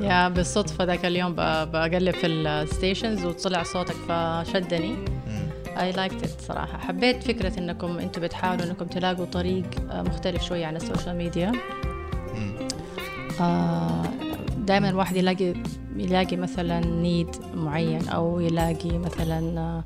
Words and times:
يا 0.00 0.28
بالصدفة 0.28 0.84
ذاك 0.84 1.04
اليوم 1.04 1.34
بقلب 1.34 2.14
في 2.14 2.26
ال 2.26 2.37
stations 2.37 3.24
وطلع 3.24 3.62
صوتك 3.62 3.94
فشدني. 4.08 4.94
I 5.80 5.92
liked 5.92 6.22
it 6.22 6.40
صراحة. 6.40 6.78
حبيت 6.78 7.22
فكرة 7.22 7.58
إنكم 7.58 7.98
أنتم 7.98 8.22
بتحاولوا 8.22 8.64
إنكم 8.64 8.84
تلاقوا 8.86 9.24
طريق 9.24 9.64
آه، 9.90 10.02
مختلف 10.02 10.42
شوية 10.42 10.66
عن 10.66 10.76
السوشيال 10.76 11.16
ميديا. 11.16 11.52
دائما 14.58 14.90
الواحد 14.90 15.16
يلاقي 15.16 15.54
يلاقي 15.96 16.36
مثلا 16.36 16.80
need 16.80 17.36
معين 17.54 18.08
أو 18.08 18.40
يلاقي 18.40 18.98
مثلا 18.98 19.58
آه، 19.60 19.84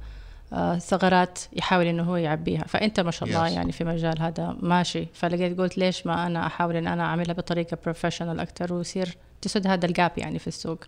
آه، 0.53 0.79
ثغرات 0.79 1.39
يحاول 1.53 1.87
إنه 1.87 2.03
هو 2.03 2.17
يعبيها. 2.17 2.65
فأنت 2.65 3.01
ما 3.01 3.11
شاء 3.11 3.29
الله 3.29 3.49
Yes. 3.49 3.53
يعني 3.53 3.73
في 3.73 3.85
مجال 3.85 4.23
هذا 4.23 4.57
ماشي. 4.61 5.07
فلقيت 5.15 5.59
قلت 5.61 5.79
ليش 5.79 6.07
ما 6.07 6.27
أنا 6.27 6.47
أحاول 6.47 6.77
إن 6.77 6.87
أنا 6.87 7.03
أعملها 7.05 7.33
بطريقة 7.35 7.79
professional 7.85 8.41
أكثر 8.41 8.73
ويصير 8.75 9.17
تسد 9.43 9.67
هذا 9.67 9.87
ال 9.87 9.93
gap 9.93 10.13
يعني 10.17 10.39
في 10.39 10.47
السوق. 10.47 10.79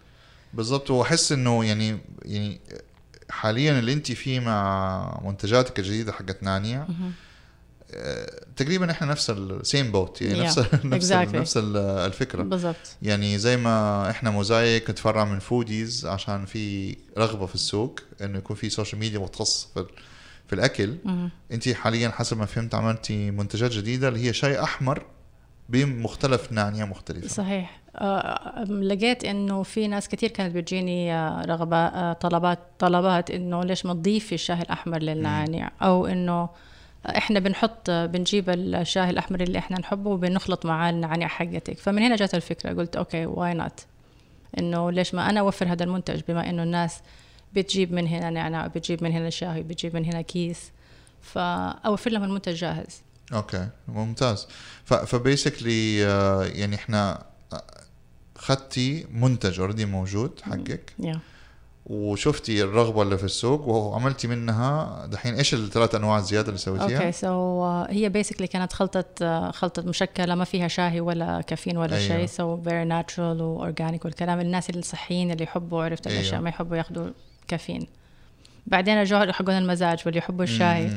بالضبط. 0.54 0.90
وأحس 0.90 1.32
إنه 1.32 1.64
يعني 1.64 1.98
يعني 2.24 2.60
حاليا 3.30 3.78
اللي 3.78 3.92
أنت 3.92 4.12
فيه 4.12 4.40
مع 4.40 5.20
منتجاتك 5.24 5.78
الجديدة 5.78 6.12
حقت 6.12 6.42
نعنيع 6.42 6.86
آه، 7.94 8.44
تقريبا 8.56 8.90
إحنا 8.90 9.06
نفس 9.06 9.30
ال 9.30 9.43
same 9.43 9.92
boat 9.92 10.22
يعني 10.22 10.38
Yeah, 10.40 10.58
نفس 10.58 10.58
نفس 10.84 11.12
exactly. 11.12 11.34
نفس 11.34 11.56
ال- 11.56 11.76
الفكرة. 11.76 12.42
بالضبط. 12.42 12.76
يعني 13.02 13.38
زي 13.38 13.56
ما 13.56 14.10
إحنا 14.10 14.30
موزايك 14.30 14.90
نتفرع 14.90 15.24
من 15.24 15.38
فوديز 15.38 16.06
عشان 16.06 16.46
في 16.46 16.96
رغبة 17.18 17.46
في 17.46 17.54
السوق 17.54 18.00
إنه 18.22 18.38
يكون 18.38 18.56
في 18.56 18.70
سوشيال 18.70 19.00
ميديا 19.00 19.18
متخصص 19.18 19.68
في, 19.74 19.86
في 20.46 20.52
الأكل. 20.54 20.96
أنت 21.52 21.68
حاليا 21.68 22.08
حسب 22.08 22.38
ما 22.38 22.46
فهمت 22.46 22.74
عملتي 22.74 23.30
منتجات 23.30 23.70
جديدة 23.70 24.08
اللي 24.08 24.28
هي 24.28 24.32
شاي 24.32 24.62
أحمر 24.62 25.02
بمختلف 25.70 26.52
نانيا 26.52 26.84
مختلفة. 26.84 27.28
صحيح. 27.28 27.80
آه، 27.96 28.64
لقيت 28.64 29.24
إنه 29.24 29.62
في 29.62 29.88
ناس 29.88 30.08
كثير 30.08 30.30
كانت 30.30 30.56
بتجيني 30.56 31.14
آه، 31.14 31.44
رغبات 31.44 31.92
آه، 31.94 32.12
طلبات 32.12 32.58
طلبات 32.78 33.30
إنه 33.30 33.64
ليش 33.64 33.86
ما 33.86 33.94
تضيفي 33.94 34.34
الشاي 34.34 34.62
الأحمر 34.62 34.98
للنعناع 34.98 35.72
أو 35.82 36.06
إنه 36.06 36.48
إحنا 37.06 37.40
بنحط 37.40 37.90
بنجيب 37.90 38.50
الشاي 38.50 39.10
الأحمر 39.10 39.40
اللي 39.40 39.58
إحنا 39.58 39.80
نحبه 39.80 40.10
وبنخلط 40.10 40.66
معاه 40.66 40.90
النعناع 40.90 41.28
حقتك. 41.28 41.78
فمن 41.78 42.02
هنا 42.02 42.16
جت 42.16 42.34
الفكرة. 42.34 42.72
قلت 42.72 42.96
okay 42.96 43.26
why 43.26 43.54
not 43.54 43.86
إنه 44.58 44.90
ليش 44.90 45.14
ما 45.14 45.30
أنا 45.30 45.40
أوفر 45.40 45.72
هذا 45.72 45.84
المنتج؟ 45.84 46.20
بما 46.28 46.50
إنه 46.50 46.62
الناس 46.62 47.00
بتجيب 47.54 47.92
من 47.92 48.06
هنا 48.06 48.30
نعناع 48.30 48.66
بتجيب 48.66 49.04
من 49.04 49.12
هنا 49.12 49.30
شاي 49.30 49.62
بتجيب 49.62 49.94
من 49.94 50.04
هنا 50.04 50.20
كيس 50.20 50.72
فأوفر 51.22 52.10
لهم 52.10 52.24
المنتج 52.24 52.54
جاهز. 52.54 53.02
okay 53.32 53.68
ممتاز 53.88 54.46
ف 54.84 54.96
basically 54.96 55.98
يعني 56.58 56.76
إحنا 56.76 57.24
آه، 57.52 57.62
خدتي 58.36 59.06
منتج 59.12 59.60
already 59.60 59.84
موجود 59.84 60.40
حقك 60.42 60.92
yeah. 61.02 61.16
وشفتي 61.86 62.62
الرغبة 62.62 63.02
اللي 63.02 63.18
في 63.18 63.24
السوق 63.24 63.68
وعملتي 63.68 64.28
منها 64.28 65.06
دحين 65.06 65.34
إيش 65.34 65.54
الثلاث 65.54 65.94
أنواع 65.94 66.18
الزيادة 66.18 66.48
اللي 66.48 66.58
سويتيها؟ 66.58 66.98
أوكي 66.98 67.12
سو 67.12 67.64
هي 67.88 68.08
بيسكلي 68.08 68.46
كانت 68.46 68.72
خلطة 68.72 69.04
آه، 69.22 69.50
خلطة 69.50 69.82
مشكلة 69.82 70.34
ما 70.34 70.44
فيها 70.44 70.68
شاي 70.68 71.00
ولا 71.00 71.40
كافيين 71.40 71.76
ولا 71.76 71.96
أيوة. 71.96 72.08
شيء 72.08 72.26
so 72.26 72.62
very 72.62 72.84
natural 72.84 73.42
و 73.42 73.50
organic 73.50 74.04
والكلام 74.04 74.40
الناس 74.40 74.70
الصحيين 74.70 75.30
اللي 75.30 75.44
يحبوا 75.44 75.84
عرفت 75.84 76.06
أيوة. 76.06 76.20
الاشياء 76.20 76.40
ما 76.40 76.48
يحبوا 76.48 76.76
ياخذوا 76.76 77.10
كافيين 77.48 77.86
بعدين 78.70 79.00
رجعوا 79.00 79.24
يحقون 79.24 79.58
المزاج 79.58 80.02
واللي 80.06 80.18
يحبوا 80.18 80.44
الشاي. 80.44 80.90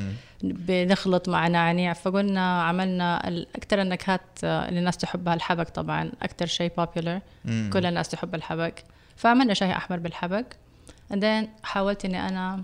بنخلط 0.44 1.30
مع 1.30 1.48
نعناع 1.48 1.94
فقلنا 1.94 2.62
عملنا 2.64 3.28
أكثر 3.56 3.82
النكهات 3.82 4.22
آه، 4.44 4.70
اللي 4.70 4.80
الناس 4.80 4.98
تحبها 4.98 5.34
الحبق 5.34 5.64
طبعا 5.64 6.12
أكثر 6.22 6.46
شيء 6.46 6.72
بوبيلر 6.78 7.20
مم. 7.46 7.70
كل 7.74 7.86
الناس 7.86 8.10
تحب 8.10 8.36
الحبق 8.36 8.72
فعملنا 9.16 9.54
شاي 9.54 9.72
أحمر 9.72 10.00
بالحبق 10.00 10.46
then 11.14 11.46
حاولت 11.64 12.06
إني 12.06 12.28
أنا 12.28 12.64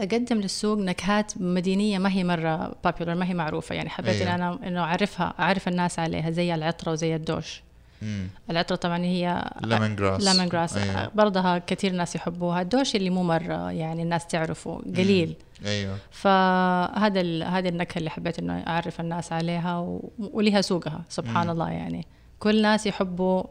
أقدم 0.00 0.40
للسوق 0.40 0.78
نكهات 0.78 1.32
مدينية 1.36 1.98
ما 1.98 2.12
هي 2.12 2.24
مرة 2.24 2.70
popular 2.86 3.08
ما 3.08 3.26
هي 3.26 3.34
معروفة 3.34 3.74
يعني 3.74 3.90
حبيت. 3.90 4.22
أيوه. 4.22 4.34
أنا 4.34 4.58
إنه 4.66 4.80
أعرفها 4.80 5.34
أعرف 5.38 5.68
الناس 5.68 5.98
عليها 5.98 6.30
زي 6.30 6.54
العطرة 6.54 6.92
وزي 6.92 7.16
الدوش 7.16 7.62
مم. 8.02 8.28
العطره 8.50 8.76
طبعا 8.76 8.98
هي 9.04 9.50
lemongrass 9.64 10.24
lemongrass 10.24 10.76
أيوه. 10.76 11.10
برضها 11.14 11.58
كثير 11.58 11.92
ناس 11.92 12.16
يحبوها. 12.16 12.60
الدوش 12.62 12.96
اللي 12.96 13.10
مو 13.10 13.22
مرة 13.22 13.70
يعني 13.72 14.02
الناس 14.02 14.26
تعرفه 14.26 14.74
قليل. 14.96 15.36
أيوه. 15.66 15.96
فهذا 16.10 17.20
ال- 17.20 17.42
هذه 17.42 17.68
النكهة 17.68 17.98
اللي 17.98 18.10
حبيت 18.10 18.38
إنه 18.38 18.52
أعرف 18.66 19.00
الناس 19.00 19.32
عليها 19.32 19.78
و... 19.78 20.10
ولها 20.18 20.60
سوقها 20.60 21.04
سبحان 21.08 21.44
مم. 21.46 21.52
الله 21.52 21.70
يعني. 21.70 22.06
كل 22.38 22.62
ناس 22.62 22.86
يحبوا 22.86 23.42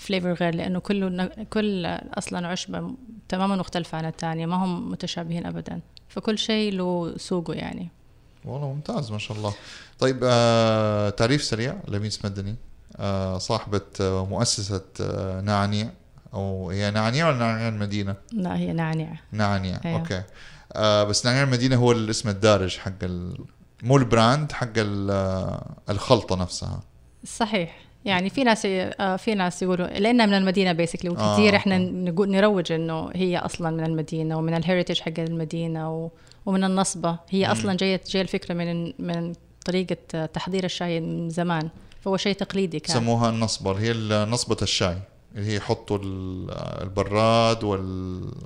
flavor 0.00 0.32
غير 0.32 0.54
لأنه 0.54 0.78
كل 0.78 1.28
كل 1.28 1.86
أصلا 2.14 2.46
عشبة 2.48 2.90
تماما 3.28 3.56
مختلفة 3.56 3.98
عن 3.98 4.04
الثانية 4.06 4.46
ما 4.46 4.56
هم 4.56 4.90
متشابهين 4.90 5.46
ابدا. 5.46 5.80
فكل 6.08 6.38
شيء 6.38 6.72
له 6.72 7.14
سوقه 7.16 7.54
يعني. 7.54 7.88
والله 8.44 8.72
ممتاز 8.72 9.12
ما 9.12 9.18
شاء 9.18 9.36
الله. 9.36 9.54
طيب 9.98 10.20
آه 10.24 11.10
تعريف 11.10 11.42
سريع 11.42 11.76
لميس 11.88 12.24
مدني. 12.24 12.54
صاحبة 13.38 13.80
آه 14.00 14.26
مؤسسة 14.26 14.84
آه 15.00 15.40
نعنيع 15.40 15.88
أو 16.34 16.70
هي 16.70 16.90
نعنيع 16.90 17.28
ولا 17.28 17.38
نعنيع 17.38 17.68
المدينة؟ 17.68 18.14
لا 18.32 18.56
هي 18.56 18.72
نعناع 18.72 19.20
نعنيع 19.32 19.80
أيوه. 19.84 19.98
okay 19.98 20.22
آه 20.72 21.04
بس 21.04 21.26
نعنيع 21.26 21.42
المدينة 21.42 21.76
هو 21.76 21.92
الاسم 21.92 22.28
الدارج 22.28 22.76
حق 22.78 22.92
ال... 23.02 23.38
مو 23.82 23.96
ال 23.96 24.05
brand 24.05 24.52
حق 24.52 24.68
ال- 24.76 25.10
آه، 25.10 25.66
الخلطة 25.90 26.36
نفسها 26.36 26.80
صحيح 27.24 27.76
يعني 28.04 28.30
في 28.30 28.44
ناس 28.44 28.62
آه، 28.66 29.16
في 29.16 29.34
ناس 29.34 29.62
يقولوا 29.62 29.86
لأنها 29.86 30.26
من 30.26 30.34
المدينة 30.34 30.72
basically 30.72 31.10
آه، 31.10 31.12
وكثير 31.32 31.56
إحنا 31.56 31.74
آه. 31.76 31.78
نقول 31.78 32.30
نروج 32.30 32.72
إنه 32.72 33.10
هي 33.14 33.38
أصلا 33.38 33.70
من 33.70 33.84
المدينة 33.84 34.38
ومن 34.38 34.54
ال 34.54 34.59
heritage 34.59 35.00
حق 35.00 35.12
المدينة 35.18 35.90
و 35.96 36.10
ومن 36.46 36.64
النصبة 36.64 37.18
هي. 37.30 37.52
أصلا 37.52 37.74
جاية 37.76 38.00
جاية 38.10 38.22
الفكرة 38.22 38.54
من 38.54 38.92
من 38.98 39.32
طريقة 39.66 40.26
تحضير 40.26 40.64
الشاي 40.64 41.00
من 41.00 41.30
زمان 41.30 41.68
فهو 42.00 42.16
شيء 42.16 42.34
تقليدي 42.34 42.80
كان. 42.80 42.96
سموها 42.96 43.30
النصبة 43.30 43.70
اللي 43.90 44.14
هي 44.14 44.24
نصبة 44.24 44.56
الشاي. 44.62 44.98
اللي 45.34 45.46
هي 45.52 45.56
يحطوا 45.56 45.98
ال- 45.98 46.50
البراد 46.82 47.64
أنواع 47.64 47.76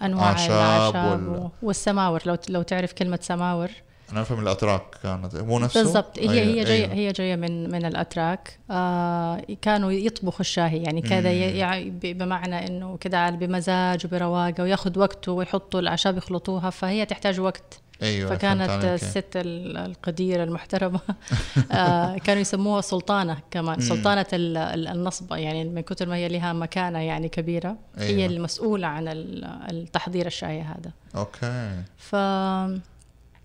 والأعشاب 0.03 0.51
الأعشاب 0.51 1.33
وال... 1.33 1.51
والسماور. 1.63 2.23
لو 2.27 2.37
لو 2.49 2.63
تعرف 2.63 2.93
كلمة 2.93 3.19
سماور. 3.23 3.71
أنا 4.13 4.23
أفهم 4.23 4.41
الأتراك 4.41 4.83
كانت. 5.03 5.37
مو 5.37 5.59
نفسه؟ 5.59 5.83
بالضبط. 5.83 6.19
هي 6.19 6.31
أيوه، 6.31 6.45
هي 6.45 6.65
جاية 6.65 6.85
أيوه. 6.85 6.95
هي 6.95 7.13
جاية 7.13 7.37
من 7.37 7.71
من 7.71 7.85
الأتراك. 7.85 8.59
آه 8.71 9.43
كانوا 9.63 9.93
يطبخوا 9.93 10.41
الشاي. 10.41 10.83
يعني 10.83 11.03
كذا 11.03 11.81
بمعنى 12.13 12.67
إنه 12.67 12.97
كذا 12.97 13.31
بمزاج 13.31 14.07
وبرواقة 14.07 14.63
وياخذ 14.63 14.99
وقته 14.99 15.33
ويحطوا 15.33 15.81
الأعشاب 15.81 16.17
يخلطوها. 16.17 16.71
فهي 16.71 17.07
تحتاج 17.07 17.41
وقت. 17.41 17.81
فهمت 18.03 18.33
فكانت. 18.33 18.85
الست 18.85 19.37
ال- 19.37 19.77
القديرة 19.77 20.45
المحترمة 20.45 21.01
آه 21.73 22.19
كانوا 22.19 22.41
يسموها 22.41 22.81
سلطانة 22.81 23.37
كمان 23.51 23.75
مم. 23.75 23.85
سلطانة 23.89 24.27
ال- 24.33 24.57
ال- 24.57 24.89
النصبه 24.89 25.37
يعني 25.37 25.65
من 25.65 25.81
كثر 25.81 26.09
ما 26.09 26.17
هي 26.17 26.29
لها 26.29 26.53
مكانة 26.53 26.99
يعني 26.99 27.29
كبيرة 27.29 27.77
هي 27.99 28.07
أيوة. 28.09 28.27
المسؤولة 28.27 28.87
عن 28.87 29.09
ال- 29.09 29.45
التحضير 29.45 30.27
الشاي 30.27 30.61
هذا 30.63 30.91
أوكي 31.17 31.83
ف 31.97 32.17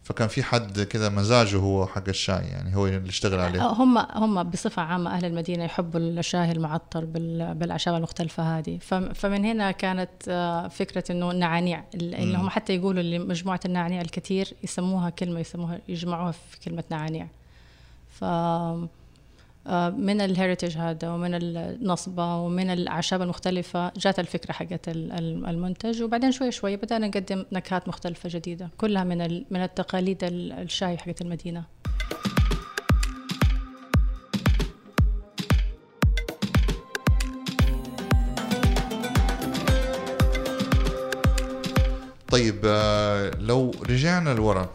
فكان 0.07 0.27
في 0.27 0.43
حد 0.43 0.79
كذا 0.81 1.09
مزاجه 1.09 1.55
هو 1.57 1.87
حق 1.87 2.03
الشاي 2.07 2.43
يعني 2.45 2.75
هو 2.75 2.87
اللي 2.87 3.09
اشتغل 3.09 3.39
عليه. 3.39 3.61
هم 3.67 3.97
هم 3.97 4.43
بصفة 4.43 4.81
عامة 4.81 5.11
أهل 5.11 5.25
المدينة 5.25 5.63
يحبوا 5.63 5.99
الشاي 5.99 6.51
المعطر 6.51 7.05
بال- 7.05 7.53
بالأعشاب 7.55 7.95
المختلفة 7.95 8.57
هذه. 8.57 8.77
فم- 8.81 9.13
فمن 9.13 9.45
هنا 9.45 9.71
كانت 9.71 10.09
آه، 10.27 10.67
فكرة 10.67 11.03
إنه 11.11 11.31
النعانيع 11.31 11.83
اللي. 11.95 12.37
هم 12.37 12.49
حتى 12.49 12.75
يقولوا 12.75 13.03
لمجموعة 13.03 13.59
النعانيع 13.65 14.01
الكثير 14.01 14.53
يسموها 14.63 15.09
كلمة 15.09 15.39
يسموها 15.39 15.79
يجمعوها 15.87 16.31
في 16.31 16.59
كلمة 16.65 16.83
نعانيع 16.91 17.27
ف 18.09 18.23
آه، 18.23 18.87
من 19.89 20.21
الهيريتج 20.21 20.77
هذا 20.77 21.09
ومن 21.09 21.33
النصبة 21.33 22.35
ومن 22.35 22.69
الأعشاب 22.69 23.21
المختلفة 23.21 23.91
جات 23.97 24.19
الفكرة 24.19 24.51
حقت 24.51 24.87
ال- 24.87 25.11
ال- 25.11 25.45
المنتج. 25.45 26.03
وبعدين 26.03 26.31
شوي 26.31 26.51
شوي 26.51 26.75
بدأنا 26.75 27.07
نقدم 27.07 27.45
نكهات 27.51 27.87
مختلفة 27.87 28.29
جديدة 28.33 28.69
كلها 28.77 29.03
من 29.03 29.17
من 29.51 29.63
التقاليد 29.63 30.23
ال- 30.23 30.51
الشاي 30.51 30.97
حقت 30.97 31.21
المدينة. 31.21 31.63
طيب 42.31 42.61
آه، 42.65 43.31
لو 43.39 43.71
رجعنا 43.89 44.29
لورا 44.33 44.69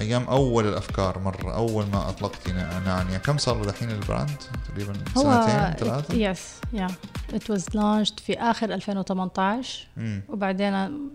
أيام 0.00 0.24
أول 0.24 0.68
الأفكار 0.68 1.18
مرة 1.18 1.54
أول 1.54 1.86
ما 1.86 2.08
اطلقتي 2.08 2.52
نا- 2.52 2.78
نعنيع 2.86 3.18
كم 3.18 3.38
صار 3.38 3.56
له 3.58 3.64
دحين 3.64 3.90
ال 3.90 3.96
brand؟ 3.96 4.30
تقريبا 4.68 4.92
سنتين 5.14 5.74
ثلاثة؟ 5.88 6.14
yes 6.14 6.60
yeah 6.72 6.86
it 7.34 7.50
was 7.50 7.66
launched 7.74 8.20
في 8.20 8.38
آخر 8.40 8.74
2018 8.74 9.86
مم. 9.96 10.22
وبعدين 10.28 10.72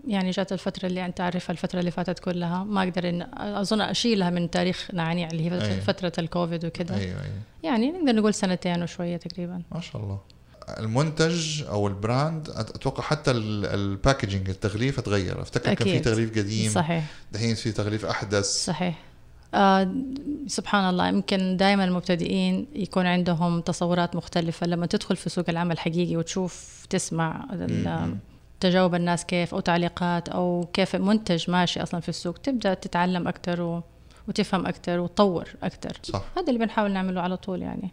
يعني 0.08 0.30
جات 0.30 0.52
الفترة 0.52 0.86
اللي 0.86 1.04
أنت 1.06 1.20
عارفها 1.20 1.52
الفترة 1.52 1.80
اللي 1.80 1.90
فاتت 1.90 2.18
كلها. 2.18 2.64
ما 2.64 2.82
أقدر 2.82 3.08
إن 3.08 3.26
أظن 3.38 3.80
أشيلها 3.80 4.30
من 4.30 4.50
تاريخ 4.50 4.88
نعنيع 4.92 5.28
اللي 5.28 5.50
هي 5.50 5.60
أيوة. 5.64 5.80
فترة 5.80 6.12
الكوفيد 6.18 6.64
وكذا 6.64 6.94
أيوه 6.96 7.22
أيوه. 7.22 7.34
يعني 7.62 7.90
نقدر 7.92 8.12
نقول 8.16 8.34
سنتين 8.34 8.82
وشوية 8.82 9.16
تقريبا. 9.16 9.62
ما 9.72 9.80
شاء 9.80 10.02
الله. 10.02 10.18
المنتج 10.68 11.62
أو 11.62 11.86
ال 11.88 11.98
brand 11.98 12.48
أتوقع 12.50 13.02
حتى 13.02 13.30
ال- 13.30 13.66
ال 13.66 13.74
packaging 13.74 14.48
التغليف 14.50 14.98
اتغير 14.98 15.42
أفتكر 15.42 15.64
كان 15.64 15.76
في 15.76 15.82
أكيد. 15.92 16.02
تغليف 16.02 16.38
قديم. 16.38 16.70
صحيح. 16.70 17.04
دحين 17.32 17.54
في 17.54 17.72
تغليف 17.72 18.04
أحدث. 18.04 18.44
صحيح. 18.44 18.98
آه 19.54 19.94
سبحان 20.46 20.90
الله 20.90 21.08
يمكن 21.08 21.56
دائما 21.56 21.84
المبتدئين 21.84 22.66
يكون 22.74 23.06
عندهم 23.06 23.60
تصورات 23.60 24.16
مختلفة. 24.16 24.66
لما 24.66 24.86
تدخل 24.86 25.16
في 25.16 25.30
سوق 25.30 25.44
العمل 25.48 25.78
حقيقي 25.78 26.16
وتشوف 26.16 26.86
تسمع 26.90 27.44
تجاوب 28.60 28.94
الناس 28.94 29.24
كيف 29.24 29.54
أو 29.54 29.60
تعليقات 29.60 30.28
أو 30.28 30.68
كيف 30.72 30.96
منتج 30.96 31.50
ماشي 31.50 31.82
أصلا 31.82 32.00
في 32.00 32.08
السوق 32.08 32.38
تبدأ 32.38 32.74
تتعلم 32.74 33.28
أكتر 33.28 33.60
و... 33.62 33.82
وتفهم 34.28 34.66
أكتر 34.66 34.98
وتطور 35.00 35.48
أكتر. 35.62 35.96
صح. 36.02 36.24
هذا 36.38 36.46
اللي 36.48 36.58
بنحاول 36.58 36.92
نعمله 36.92 37.20
على 37.20 37.36
طول 37.36 37.62
يعني. 37.62 37.90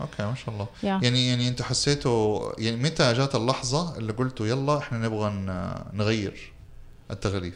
أوكي 0.00 0.22
ما 0.22 0.34
شاء 0.34 0.54
الله. 0.54 0.68
يا. 0.82 1.00
يعني 1.02 1.28
يعني 1.28 1.48
أنت 1.48 1.62
حسيته 1.62 2.40
يعني 2.58 2.76
متى 2.76 3.12
جات 3.12 3.34
اللحظة 3.34 3.98
اللي 3.98 4.12
قلتوا 4.12 4.46
يلا 4.46 4.78
إحنا 4.78 4.98
نبغى 4.98 5.30
نغير 5.92 6.52
التغليف 7.10 7.54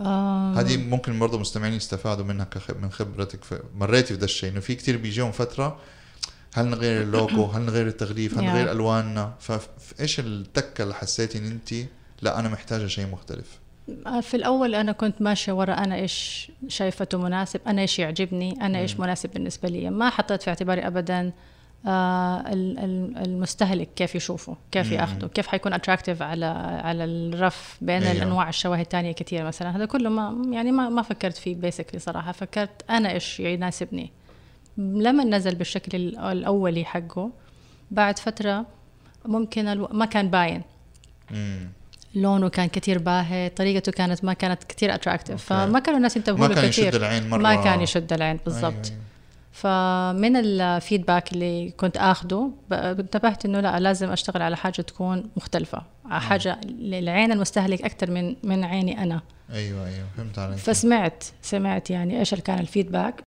آم، 0.00 0.54
هذه 0.58 0.76
ممكن 0.76 1.18
برضه 1.18 1.38
مستمعين 1.38 1.72
يستفادوا 1.74 2.24
منها 2.24 2.44
كخ... 2.44 2.70
من 2.70 2.90
خبرتك. 2.90 3.44
في... 3.44 3.60
مريتي 3.76 4.06
في 4.14 4.16
ده 4.20 4.24
الشيء 4.24 4.50
إنه 4.50 4.60
في 4.60 4.74
كتير 4.74 4.96
بيجيهم 4.96 5.32
فترة 5.32 5.78
هل 6.54 6.66
نغير 6.66 7.02
اللوجو؟ 7.04 7.44
هل 7.44 7.62
نغير 7.62 7.86
التغليف 7.86 8.38
هل. 8.38 8.44
نغير 8.44 8.70
ألواننا؟ 8.70 9.34
فايش 9.40 10.20
التكة 10.20 10.82
اللي 10.82 10.94
حسيتي 10.94 11.38
إن 11.38 11.46
أنت 11.46 11.74
لا 12.22 12.38
أنا 12.38 12.48
محتاجة 12.48 12.86
شيء 12.86 13.06
مختلف؟ 13.06 13.46
آه، 13.46 13.58
في 14.20 14.34
الأول 14.36 14.74
أنا 14.74 14.92
كنت 14.92 15.22
ماشية 15.22 15.52
ورا 15.52 15.74
أنا 15.74 15.94
إيش 15.94 16.50
شايفته 16.68 17.18
مناسب 17.18 17.60
أنا 17.66 17.82
إيش 17.82 17.98
يعجبني 17.98 18.60
أنا 18.62 18.78
إيش 18.78 19.00
مناسب 19.00 19.30
بالنسبة 19.30 19.68
لي. 19.68 19.90
ما 19.90 20.10
حطيت 20.10 20.42
في 20.42 20.50
اعتباري 20.50 20.86
أبدا 20.86 21.32
آه 21.86 22.40
ال- 22.40 22.78
ال- 22.78 23.16
المستهلك 23.26 23.88
كيف 23.96 24.14
يشوفه 24.14 24.56
كيف 24.72 24.86
مم. 24.86 24.92
ياخده 24.98 25.28
كيف 25.28 25.46
حيكون 25.46 25.72
attractive 25.72 26.22
على 26.22 26.46
على 26.84 27.04
الرف 27.04 27.78
بين 27.80 28.02
أيوه. 28.02 28.12
الأنواع 28.12 28.48
الشواهي 28.48 28.82
الثانية 28.82 29.12
كثير 29.12 29.44
مثلا. 29.44 29.76
هذا 29.76 29.84
كله 29.86 30.10
ما 30.10 30.52
يعني 30.54 30.72
ما 30.72 30.88
ما 30.88 31.02
فكرت 31.02 31.36
فيه 31.36 31.54
basically 31.54 32.00
صراحة. 32.00 32.32
فكرت 32.32 32.90
أنا 32.90 33.12
إيش 33.12 33.40
يناسبني. 33.40 34.10
لما 34.78 35.24
نزل 35.24 35.54
بالشكل 35.54 35.96
ال- 35.98 36.18
الأولي 36.18 36.84
حقه 36.84 37.30
بعد 37.90 38.18
فترة 38.18 38.66
ممكن 39.24 39.68
ألو... 39.68 39.88
ما 39.92 40.06
كان 40.06 40.30
باين. 40.30 40.62
امم 41.30 41.68
لونه 42.14 42.48
كان 42.48 42.68
كتير 42.68 42.98
باهت 42.98 43.56
طريقته 43.56 43.92
كانت 43.92 44.24
ما 44.24 44.32
كانت 44.32 44.64
كتير 44.64 44.94
attractive. 44.94 45.44
فما 45.44 45.78
كانوا 45.78 45.98
الناس 45.98 46.16
ينتبهوا 46.16 46.48
ما 46.48 46.54
له 46.54 46.60
كان 46.60 46.70
كتير. 46.70 46.88
يشد 46.88 46.94
العين 46.94 47.28
مرة. 47.28 47.38
ما 47.38 47.64
كان 47.64 47.80
يشد 47.80 48.12
العين 48.12 48.38
بالضبط. 48.44 48.86
أيوة،. 48.86 48.98
فمن 49.52 50.36
ال 50.36 50.47
feedback 50.47 51.32
اللي 51.32 51.70
كنت 51.70 51.96
آخده 51.96 52.50
انتبهت 52.72 53.44
إنه 53.44 53.60
لا 53.60 53.80
لازم 53.80 54.10
أشتغل 54.10 54.42
على 54.42 54.56
حاجة 54.56 54.82
تكون 54.82 55.30
مختلفة 55.36 55.82
حاجة 56.10 56.60
للعين 56.64 57.32
المستهلك 57.32 57.82
أكثر 57.82 58.10
من 58.10 58.36
من 58.42 58.64
عيني 58.64 59.02
أنا. 59.02 59.20
أيوه 59.52 59.86
أيوه 59.86 60.06
فهمت 60.16 60.38
عليك. 60.38 60.58
فسمعت 60.58 61.24
سمعت 61.42 61.90
يعني 61.90 62.18
إيش 62.18 62.34
كان 62.34 62.58
الفيدباك. 62.58 63.27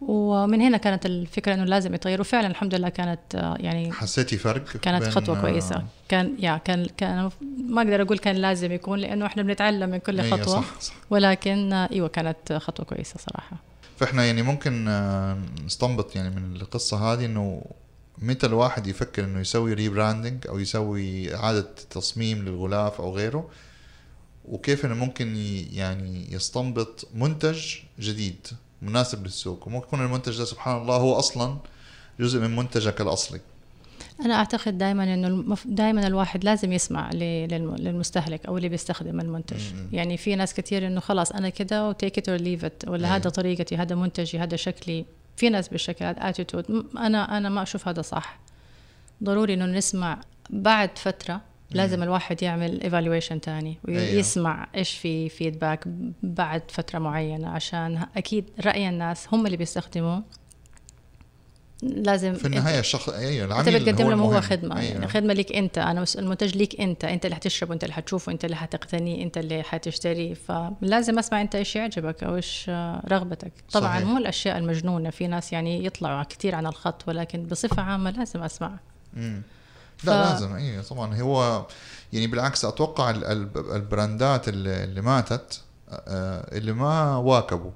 ومن 0.00 0.60
هنا 0.60 0.76
كانت 0.76 1.06
الفكرة 1.06 1.54
إنه 1.54 1.64
لازم 1.64 1.94
يتغير 1.94 2.20
وفعلا 2.20 2.46
الحمد 2.46 2.74
لله 2.74 2.88
كانت 2.88 3.34
آه، 3.34 3.56
يعني 3.60 3.92
حسيتي 3.92 4.38
فرق 4.38 4.64
كانت 4.64 5.04
خطوة 5.04 5.40
كويسة. 5.40 5.84
كان 6.08 6.36
يا 6.38 6.56
كان 6.56 6.86
كان 6.96 7.30
ما 7.68 7.82
أقدر 7.82 8.02
أقول 8.02 8.18
كان 8.18 8.36
لازم 8.36 8.72
يكون 8.72 8.98
لأنه 8.98 9.26
إحنا 9.26 9.42
بنتعلم 9.42 9.90
من 9.90 9.98
كل 9.98 10.20
أيوة، 10.20 10.36
خطوة. 10.36 10.54
صح 10.54 10.80
صح. 10.80 10.94
ولكن 11.10 11.72
آه، 11.72 11.88
إيوه 11.92 12.08
كانت 12.08 12.52
خطوة 12.52 12.86
كويسة 12.86 13.16
صراحة. 13.18 13.56
فإحنا 13.96 14.24
يعني 14.24 14.42
ممكن 14.42 14.88
آه، 14.88 15.38
نستنبط 15.66 16.16
يعني 16.16 16.30
من 16.30 16.56
القصة 16.56 17.12
هذه 17.12 17.24
إنه 17.24 17.62
متى 18.18 18.46
الواحد 18.46 18.86
يفكر 18.86 19.24
إنه 19.24 19.40
يسوي 19.40 19.74
rebranding 19.74 20.46
أو 20.48 20.58
يسوي 20.58 21.34
إعادة 21.34 21.68
تصميم 21.90 22.44
للغلاف 22.44 23.00
أو 23.00 23.16
غيره 23.16 23.48
وكيف 24.44 24.86
إنه 24.86 24.94
ممكن 24.94 25.36
يعني 25.72 26.32
يستنبط 26.32 27.08
منتج 27.14 27.74
جديد. 28.00 28.46
مناسب 28.82 29.24
للسوق. 29.24 29.66
وممكن 29.66 29.86
يكون 29.86 30.04
المنتج 30.04 30.38
ده 30.38 30.44
سبحان 30.44 30.82
الله 30.82 30.96
هو 30.96 31.18
أصلا 31.18 31.56
جزء 32.20 32.40
من 32.40 32.56
منتجك 32.56 33.00
الأصلي. 33.00 33.40
أنا 34.24 34.34
أعتقد 34.34 34.78
دائما 34.78 35.14
إنه 35.14 35.28
المف... 35.28 35.66
دائما 35.66 36.06
الواحد 36.06 36.44
لازم 36.44 36.72
يسمع 36.72 37.10
ل... 37.10 37.18
للم... 37.18 37.76
للمستهلك 37.76 38.46
أو 38.46 38.56
اللي 38.56 38.68
بيستخدم 38.68 39.20
المنتج. 39.20 39.74
مم. 39.74 39.88
يعني 39.92 40.16
في 40.16 40.34
ناس 40.34 40.54
كثير 40.54 40.86
إنه 40.86 41.00
خلاص 41.00 41.32
أنا 41.32 41.48
كده 41.48 41.88
و 41.88 41.94
take 41.94 42.18
it 42.18 42.28
or 42.28 42.38
leave 42.38 42.64
it 42.64 42.82
ولا 42.88 43.06
أيوة. 43.06 43.16
هذا 43.16 43.30
طريقتي 43.30 43.76
هذا 43.76 43.94
منتجي 43.94 44.38
هذا 44.38 44.56
شكلي. 44.56 45.04
في 45.36 45.48
ناس 45.48 45.68
بالشكل 45.68 46.04
هذا 46.04 46.28
attitude 46.28 46.86
أنا 46.98 47.38
أنا 47.38 47.48
ما 47.48 47.62
أشوف 47.62 47.88
هذا 47.88 48.02
صح. 48.02 48.38
ضروري 49.24 49.54
إنه 49.54 49.66
نسمع 49.66 50.20
بعد 50.50 50.98
فترة 50.98 51.40
لازم 51.70 52.02
الواحد 52.02 52.42
يعمل 52.42 52.82
evaluation 52.82 53.40
تاني 53.40 53.78
أيوة. 53.88 54.02
ويسمع 54.02 54.68
إيش 54.74 54.92
في 54.98 55.28
feedback 55.28 55.84
بعد 56.22 56.62
فترة 56.68 56.98
معينة 56.98 57.48
عشان 57.48 58.06
أكيد 58.16 58.50
رأي 58.64 58.88
الناس 58.88 59.26
هم 59.32 59.46
اللي 59.46 59.56
بيستخدموه. 59.56 60.22
لازم 61.82 62.34
في 62.34 62.46
النهاية 62.46 62.78
الشخص 62.78 63.08
أيوه 63.08 63.60
أنت 63.60 63.68
العميل 63.68 63.82
بتقدم 63.82 64.04
هو 64.04 64.10
لهم 64.10 64.20
هو. 64.20 64.40
خدمة. 64.40 64.80
أيوة. 64.80 64.92
يعني 64.92 65.08
خدمة 65.08 65.32
ليك 65.32 65.52
أنت. 65.56 65.78
أنا 65.78 66.04
المنتج 66.18 66.56
ليك 66.56 66.80
أنت. 66.80 67.04
أنت 67.04 67.24
اللي 67.24 67.36
حتشربه 67.36 67.74
أنت 67.74 67.84
اللي 67.84 67.94
حتشوفه 67.94 68.32
أنت 68.32 68.44
اللي 68.44 68.56
حتقتنيه 68.56 69.22
أنت 69.22 69.38
اللي 69.38 69.62
حتشتريه 69.62 70.34
فلازم 70.34 71.18
أسمع 71.18 71.40
أنت 71.40 71.54
إيش 71.54 71.76
يعجبك 71.76 72.24
أو 72.24 72.36
إيش 72.36 72.70
رغبتك. 73.08 73.52
طبعا 73.72 73.98
صحيح. 73.98 74.08
مو 74.08 74.18
الأشياء 74.18 74.58
المجنونة. 74.58 75.10
في 75.10 75.26
ناس 75.26 75.52
يعني 75.52 75.84
يطلعوا 75.84 76.22
كثير 76.22 76.54
عن 76.54 76.66
الخط 76.66 77.08
ولكن 77.08 77.42
بصفة 77.42 77.82
عامة 77.82 78.10
لازم 78.10 78.42
أسمع. 78.42 78.78
مم. 80.04 80.10
ف- 80.10 80.14
لا 80.14 80.32
لازم 80.32 80.54
اي 80.54 80.82
طبعا 80.82 81.20
هو 81.20 81.66
يعني 82.12 82.26
بالعكس 82.26 82.64
أتوقع 82.64 83.10
ال- 83.10 83.24
ال- 83.24 83.72
البراندات 83.76 84.48
اللي, 84.48 84.84
اللي 84.84 85.00
ماتت 85.00 85.60
اللي 86.52 86.72
ما 86.72 87.16
واكبوا 87.16 87.70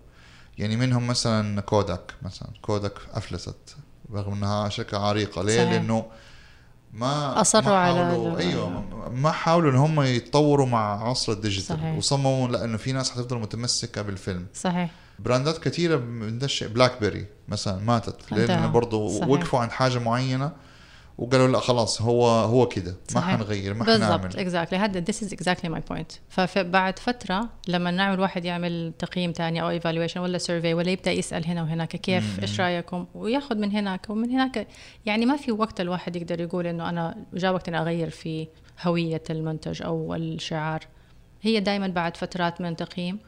يعني 0.59 0.77
منهم 0.77 1.07
مثلا 1.07 1.61
كوداك 1.61 2.15
مثلا 2.23 2.49
كوداك 2.63 2.93
أفلست 3.15 3.77
رغم 4.13 4.33
إنها 4.33 4.69
شركة 4.69 4.99
عريقة 4.99 5.43
ليه؟ 5.43 5.57
صحيح. 5.57 5.73
لأنه 5.73 6.05
ما 6.93 7.41
أصروا 7.41 7.65
ما 7.65 7.77
على 7.77 7.95
حاولوا 8.07 8.39
أيوه 8.39 8.83
ما- 9.11 9.33
حاولوا 9.33 9.71
إن 9.71 9.77
هم 9.77 10.01
يتطوروا 10.03 10.67
مع 10.67 11.09
عصر 11.09 11.33
ال 11.33 11.38
digital 11.38 11.77
صحيح. 11.77 11.97
وصمموا 11.97 12.49
لأنه 12.49 12.77
في 12.77 12.93
ناس 12.93 13.11
حتفضل 13.11 13.39
متمسكة 13.39 14.03
بالفيلم 14.03 14.47
صحيح 14.55 14.91
براندات 15.19 15.59
كثيرة 15.59 15.97
من 15.97 16.39
ده 16.39 16.45
الشيء 16.47 16.69
بلاك 16.69 17.01
بيري 17.01 17.27
مثلا 17.49 17.81
ماتت 17.85 18.33
لأنه. 18.33 18.67
برضه. 18.67 18.97
وقفوا 18.99 19.61
عند 19.61 19.71
حاجة 19.71 19.99
معينة 19.99 20.53
وقالوا 21.19 21.49
لا 21.49 21.61
خلاص 21.61 22.03
هو 22.03 22.29
هو 22.29 22.69
كده. 22.69 22.97
ما. 23.15 23.21
حنغير 23.21 23.75
ما 23.75 23.85
بالضبط 23.85 24.05
حنعمل 24.05 24.37
exactly 24.37 24.79
هذا 24.79 25.05
this 25.05 25.17
is 25.17 25.29
exactly 25.29 25.69
my 25.69 25.95
point. 25.95 26.19
فبعد 26.29 26.99
فترة 26.99 27.49
لما 27.69 27.91
نعمل 27.91 28.21
واحد 28.21 28.45
يعمل 28.45 28.93
تقييم 28.99 29.33
تاني 29.33 29.63
أو 29.63 29.71
evaluation 29.71 30.21
ولا 30.21 30.39
survey 30.39 30.75
ولا 30.75 30.91
يبدأ 30.91 31.11
يسأل 31.11 31.47
هنا 31.47 31.63
وهناك 31.63 31.97
كيف. 31.97 32.41
إيش 32.43 32.61
رأيكم؟ 32.61 33.07
وياخذ 33.15 33.57
من 33.57 33.71
هناك. 33.71 34.11
ومن 34.11 34.31
هناك 34.31 34.67
يعني 35.07 35.27
ما 35.27 35.37
في 35.37 35.53
وقت 35.53 35.81
الواحد 35.81 36.17
يقدر 36.17 36.41
يقول 36.41 36.67
إنه 36.67 36.89
أنا 36.89 37.17
جاء 37.35 37.53
وقت 37.53 37.69
إني 37.69 37.79
أغير 37.79 38.11
في 38.11 38.49
هوية 38.83 39.23
المنتج 39.31 39.83
أو 39.83 40.15
الشعار. 40.15 40.87
هي 41.43 41.61
دائما 41.61 41.89
بعد 41.89 42.17
فترات 42.17 42.61
من 42.61 42.69
التقييم 42.69 43.19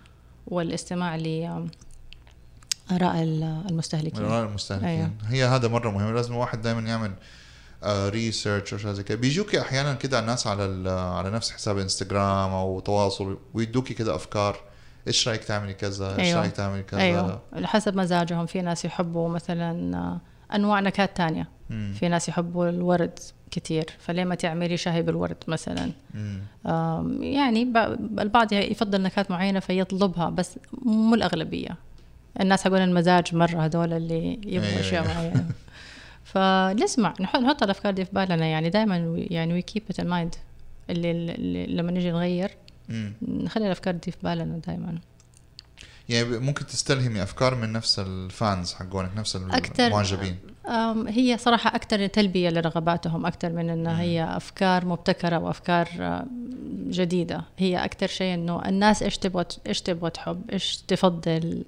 والاستماع 0.47 1.17
ل 1.17 1.69
آراء 2.93 3.23
المستهلكين. 3.69 4.23
من 4.23 4.29
وراء 4.29 4.45
المستهلكين. 4.45 4.88
أيوه. 4.88 5.11
هي 5.29 5.45
هذا 5.45 5.69
مرة 5.69 5.91
مهم. 5.91 6.14
لازم 6.14 6.33
الواحد 6.33 6.62
دائما 6.62 6.81
يعمل 6.81 7.12
research 7.87 8.73
أو 8.73 8.79
شيء 8.79 8.93
زي 8.93 9.03
كده. 9.03 9.19
بيجوكي 9.19 9.61
أحيانا 9.61 9.95
كده 9.95 10.19
الناس 10.19 10.47
على 10.47 10.91
على 10.91 11.31
نفس 11.31 11.50
حساب 11.50 11.79
انستغرام 11.79 12.53
أو 12.53 12.81
تواصل 12.81 13.38
ويدوكي 13.55 13.95
كده 13.95 14.14
أفكار. 14.14 14.57
إيش 15.07 15.29
رأيك 15.29 15.45
تعملي 15.45 15.75
كذا؟ 15.75 16.11
إيش 16.11 16.26
أيوه. 16.26 16.41
رأيك 16.41 16.53
تعملي 16.53 16.83
كذا؟ 16.83 17.00
أيوه. 17.00 17.41
حسب 17.64 17.97
مزاجهم. 17.97 18.47
في 18.47 18.62
ناس 18.62 18.85
يحبوا 18.85 19.29
مثلا 19.29 19.97
آه، 19.97 20.21
أنواع 20.55 20.81
نكهات 20.81 21.17
تانية. 21.17 21.49
مم. 21.71 21.95
في 22.00 22.09
ناس 22.09 22.29
يحبوا 22.29 22.69
الورد 22.69 23.19
كتير. 23.50 23.85
فليه 23.99 24.25
ما 24.25 24.35
تعملي 24.35 24.76
شاي 24.76 25.03
بالورد 25.03 25.37
مثلا؟ 25.49 25.91
يعني 27.21 27.62
البعض 28.19 28.53
يفضل 28.53 29.03
نكهات 29.03 29.31
معينة 29.31 29.61
فيطلبها 29.61 30.31
بس 30.31 30.59
مو 30.73 31.14
الأغلبية. 31.14 31.76
الناس 32.41 32.64
حقون 32.64 32.83
المزاج 32.83 33.35
مرة 33.35 33.64
هذول 33.64 33.93
اللي 33.93 34.33
يبغوا 34.47 34.69
أيوة، 34.69 34.81
أشياء 34.81 35.03
أيوة. 35.03 35.14
معينة. 35.14 35.47
فنسمع 36.35 37.14
نحط 37.21 37.41
نحط 37.41 37.62
الأفكار 37.62 37.93
دي 37.93 38.05
في 38.05 38.11
بالنا 38.12 38.47
يعني. 38.47 38.71
دائما 38.71 39.14
يعني 39.17 39.53
we 39.53 39.62
keep 39.62 39.83
it 39.91 40.00
in 40.00 40.09
mind 40.09 40.35
اللي, 40.91 41.11
اللي 41.11 41.67
لما 41.67 41.93
نجي 41.93 42.11
نغير. 42.11 42.50
نخلي 43.23 43.67
الأفكار 43.67 43.95
دي 43.95 44.11
في 44.11 44.17
بالنا 44.23 44.61
دائما 44.67 44.99
يعني 46.09 46.38
ممكن 46.38 46.67
تستلهمي 46.67 47.23
أفكار 47.23 47.55
من 47.55 47.73
نفس 47.73 47.99
ال 47.99 48.13
fans 48.13 48.73
حقونك 48.73 49.11
نفس 49.17 49.37
المعجبين. 49.37 50.37
هي 51.09 51.38
صراحة 51.38 51.76
أكثر 51.76 52.07
تلبية 52.07 52.50
لرغباتهم 52.50 53.26
أكثر 53.26 53.50
من 53.50 53.71
أنها 53.71 54.00
هي 54.00 54.37
أفكار 54.37 54.85
مبتكرة 54.87 55.38
وأفكار 55.38 55.88
آه، 56.00 56.26
جديدة. 56.88 57.45
هي 57.59 57.85
أكثر 57.85 58.07
شيء 58.07 58.35
أنه 58.35 58.69
الناس 58.69 59.03
إيش 59.03 59.19
تبغى 59.19 59.45
إيش 59.67 59.81
تبغى 59.81 60.11
تحب 60.11 60.50
إيش 60.53 60.76
تفضل 60.76 61.64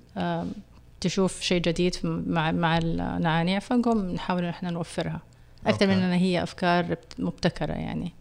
تشوف 1.00 1.40
شيء 1.40 1.60
جديد 1.62 1.96
مع 2.04 2.52
مع 2.52 2.78
النعانيع 2.78 3.58
فنقوم 3.58 4.10
نحاول 4.10 4.42
إن 4.44 4.48
إحنا 4.50 4.70
نوفرها. 4.70 5.20
أكثر 5.66 5.86
من. 5.86 5.92
إنها 5.92 6.16
هي 6.16 6.42
أفكار 6.42 6.82
بت- 6.84 7.14
مبتكرة 7.18 7.72
يعني. 7.72 8.12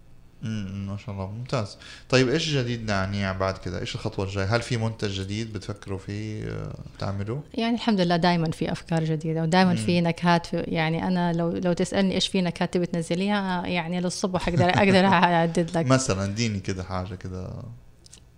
امم 0.44 0.88
ما 0.88 0.98
شاء 0.98 1.16
الله. 1.16 1.32
ممتاز. 1.32 1.78
طيب 2.10 2.30
إيش 2.30 2.50
جديد 2.50 2.86
نعنيع 2.92 3.32
بعد 3.32 3.58
كده؟ 3.58 3.80
إيش 3.80 3.96
الخطوة 3.96 4.26
الجاية؟ 4.26 4.56
هل 4.56 4.62
في 4.62 4.78
منتج 4.78 5.22
جديد 5.22 5.54
بتفكروا 5.54 5.98
فيه 5.98 6.44
آه، 6.44 6.76
تعملوه؟ 7.00 7.44
يعني 7.54 7.76
الحمد 7.76 8.02
لله 8.02 8.16
دائما 8.16 8.52
في 8.52 8.72
أفكار 8.72 9.04
جديدة 9.04 9.42
ودائما 9.42 9.76
في 9.76 10.02
نكهات 10.02 10.46
في 10.46 10.58
يعني 10.58 11.08
أنا 11.08 11.34
لو 11.34 11.52
لو 11.52 11.74
تسألني 11.74 12.16
إيش 12.16 12.28
في 12.28 12.42
نكهات 12.42 12.74
تبي 12.74 12.86
تنزليها 12.86 13.66
يعني 13.66 14.02
للصبح 14.02 14.48
أقدر 14.48 14.70
أقدر 14.70 15.06
اعدد 15.14 15.78
لك. 15.78 15.86
مثلا 15.86 16.24
اديني 16.26 16.60
كده 16.60 16.84
حاجة 16.84 17.16
كده. 17.16 17.50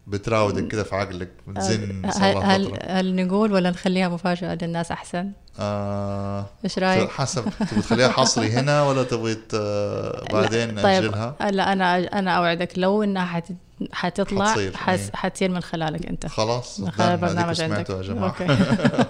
بتراودك 0.08 0.68
كده 0.68 0.84
في 0.84 0.96
عقلك 0.96 1.30
بتزن 1.48 2.02
هل, 2.06 2.38
هل, 2.38 2.80
هل 2.88 3.16
نقول 3.28 3.52
ولا 3.54 3.70
نخليها 3.70 4.08
مفاجأة 4.10 4.58
للناس 4.62 4.92
أحسن؟ 4.92 5.32
آه 5.60 6.46
إيش 6.64 6.80
رأيك؟ 6.80 7.10
حسب 7.10 7.46
تبغى 7.70 7.82
تخليها 7.82 8.10
حصري 8.10 8.50
هنا 8.52 8.84
ولا 8.84 9.04
تبغى 9.04 9.36
ت- 9.36 9.56
بعدين 10.34 10.68
طيب 10.70 11.04
ناجلها 11.04 11.36
لا 11.52 11.74
أنا 11.74 11.98
أنا 12.20 12.32
أوعدك 12.38 12.74
لو 12.80 13.04
إنها 13.04 13.26
حت 13.26 13.44
حتطلع 13.92 14.46
حتصير، 14.52 14.78
حس 14.78 15.00
إيه. 15.00 15.12
حتصير 15.16 15.52
من 15.52 15.62
خلالك 15.62 16.06
أنت. 16.06 16.26
خلاص 16.28 16.80
من 16.80 16.92
خلال 16.92 17.12
البرنامج 17.12 17.62
عندك. 17.62 17.90
يا 17.90 18.02
جماعة. 18.02 18.36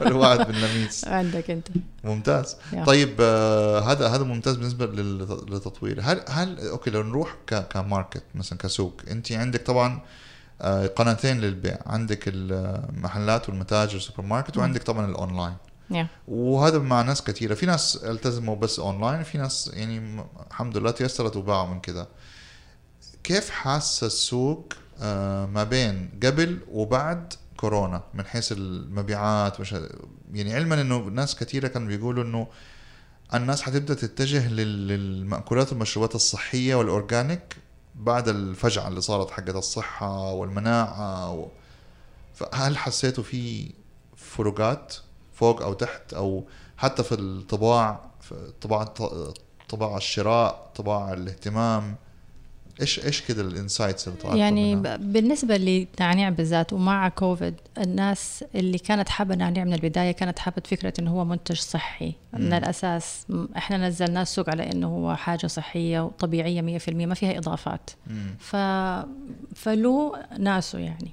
الوعد 0.02 0.38
بالنميس 0.48 1.06
عندك 1.18 1.52
أنت. 1.52 1.68
ممتاز. 2.04 2.56
yeah. 2.74 2.84
طيب 2.86 3.16
آه 3.20 3.80
هذا 3.80 4.08
هذا 4.08 4.24
ممتاز 4.24 4.56
بالنسبة 4.56 4.86
لل- 4.86 5.28
للتطوير 5.50 6.00
هل 6.04 6.22
هل 6.30 6.68
okay 6.68 6.90
لو 6.90 7.04
نروح 7.04 7.36
ك 7.48 7.68
ك 7.68 7.76
market 7.76 8.24
مثلا 8.36 8.58
كسوق 8.60 9.02
أنت 9.12 9.32
عندك 9.32 9.66
طبعا 9.66 9.94
آه 9.94 10.02
قناتين 10.96 11.40
للبيع. 11.42 11.78
عندك 11.86 12.24
المحلات 12.28 13.50
والمتاجر 13.50 13.94
والسوبر 13.94 14.22
ماركت 14.22 14.58
وعندك 14.58 14.84
طبعا 14.84 15.06
ال 15.06 15.12
online. 15.12 15.56
yeah. 15.92 16.08
وهذا 16.28 16.80
مع 16.80 17.02
ناس 17.02 17.22
كثيرة. 17.24 17.54
في 17.54 17.66
ناس 17.66 17.96
التزموا 17.96 18.56
بس 18.56 18.80
أونلاين 18.80 19.24
في 19.24 19.38
ناس 19.38 19.72
يعني 19.74 20.24
الحمد 20.50 20.78
لله 20.78 20.92
تيسرت 20.92 21.36
وباعوا 21.36 21.68
من 21.68 21.80
كذا. 21.80 22.08
كيف 23.24 23.50
حاسه 23.50 24.08
السوق 24.08 24.74
آه، 25.02 25.46
ما 25.46 25.64
بين 25.64 26.10
قبل 26.24 26.60
وبعد 26.72 27.34
كورونا؟ 27.58 28.04
من 28.14 28.26
حيث 28.26 28.52
المبيعات 28.52 29.60
مش 29.60 29.76
يعني 30.34 30.54
علما 30.56 30.82
إنه 30.82 30.98
ناس 30.98 31.36
كثيرة 31.36 31.68
كانوا 31.68 31.88
بيقولوا 31.88 32.24
إنه 32.24 32.48
الناس 33.34 33.62
حتبدأ 33.62 33.94
تتجه 33.94 34.48
لل- 34.54 34.88
للمأكولات 34.88 35.70
والمشروبات 35.72 36.16
الصحية 36.16 36.76
والاورجانيك 36.76 37.56
بعد 37.98 38.28
الفجعة 38.28 38.88
اللي 38.88 39.02
صارت 39.02 39.32
حقت 39.32 39.56
الصحة 39.56 40.32
والمناعة 40.32 41.32
و... 41.32 41.48
فهل 42.34 42.78
حسيتوا 42.78 43.24
في 43.24 43.72
فروقات 44.16 44.96
فوق 45.34 45.62
أو 45.62 45.74
تحت؟ 45.74 46.14
أو 46.14 46.44
حتى 46.78 47.04
في 47.04 47.16
الطباع 47.16 48.12
في 48.22 48.54
طباع 48.62 48.94
طباع 49.70 49.98
الشراء 49.98 50.72
طباع 50.76 51.14
الاهتمام؟ 51.14 51.96
إيش 52.82 53.06
إيش 53.06 53.22
كده 53.22 53.42
ال 53.42 53.49
insights 53.49 54.08
اللي 54.08 54.20
طلعت 54.20 54.36
يعني 54.38 54.76
منها؟ 54.76 54.98
ب- 54.98 55.14
بالنسبة 55.14 55.58
لنعنيع 55.58 56.30
بالذات 56.30 56.74
ومع 56.74 57.10
كوفيد 57.10 57.54
الناس 57.78 58.44
اللي 58.56 58.78
كانت 58.78 59.10
حابة 59.10 59.36
نعنيع 59.36 59.64
من 59.64 59.74
البداية 59.74 60.12
كانت 60.12 60.40
حابة 60.40 60.62
فكرة 60.66 60.94
إنه 61.00 61.12
هو 61.12 61.26
منتج 61.26 61.56
صحي 61.56 62.14
من 62.34 62.48
مم. 62.48 62.54
الأساس 62.54 63.26
م- 63.30 63.46
إحنا 63.58 63.88
نزلناه 63.88 64.22
السوق 64.22 64.50
على 64.50 64.72
إنه 64.72 64.88
هو 64.88 65.16
حاجة 65.16 65.48
صحية 65.48 66.00
وطبيعية 66.02 66.62
100% 66.80 66.90
ما 67.06 67.14
فيها 67.16 67.38
إضافات 67.38 67.90
مم. 68.08 68.36
ف... 68.40 68.56
فله 69.56 70.14
ناسه 70.40 70.80
يعني 70.80 71.12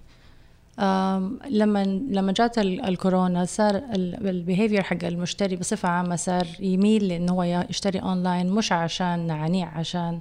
لما 1.51 1.85
لما 2.11 2.33
جات 2.33 2.59
ال- 2.59 2.85
الكورونا 2.85 3.45
صار 3.45 3.83
ال 3.95 4.05
behavior 4.05 4.83
حق 4.83 5.05
المشتري 5.05 5.57
بصفة 5.57 5.89
عامة 5.89 6.17
صار 6.17 6.47
يميل 6.61 7.09
لإنه 7.09 7.33
هو 7.33 7.65
يشتري 7.71 7.99
اونلاين 7.99 8.51
مش 8.51 8.73
عشان 8.73 9.27
نعنيع 9.27 9.69
عشان 9.69 10.19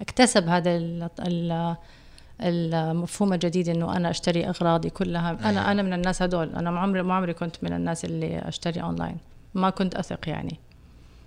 اكتسب 0.00 0.48
هذا 0.48 0.76
ال- 0.76 1.08
ال- 1.20 1.76
المفهوم 2.40 3.32
الجديد 3.32 3.68
إنه 3.68 3.96
أنا 3.96 4.10
أشتري 4.10 4.48
أغراضي 4.48 4.90
كلها. 4.90 5.30
أنا 5.50 5.72
أنا 5.72 5.82
من 5.82 5.92
الناس 5.92 6.22
هدول. 6.22 6.54
أنا 6.56 6.70
ما 6.70 6.80
عمري 6.80 7.02
ما 7.02 7.14
عمري 7.14 7.34
كنت 7.34 7.56
من 7.62 7.72
الناس 7.72 8.04
اللي 8.04 8.38
أشتري 8.38 8.82
أونلاين. 8.82 9.16
ما 9.54 9.70
كنت 9.70 9.94
أثق 9.94 10.28
يعني. 10.28 10.58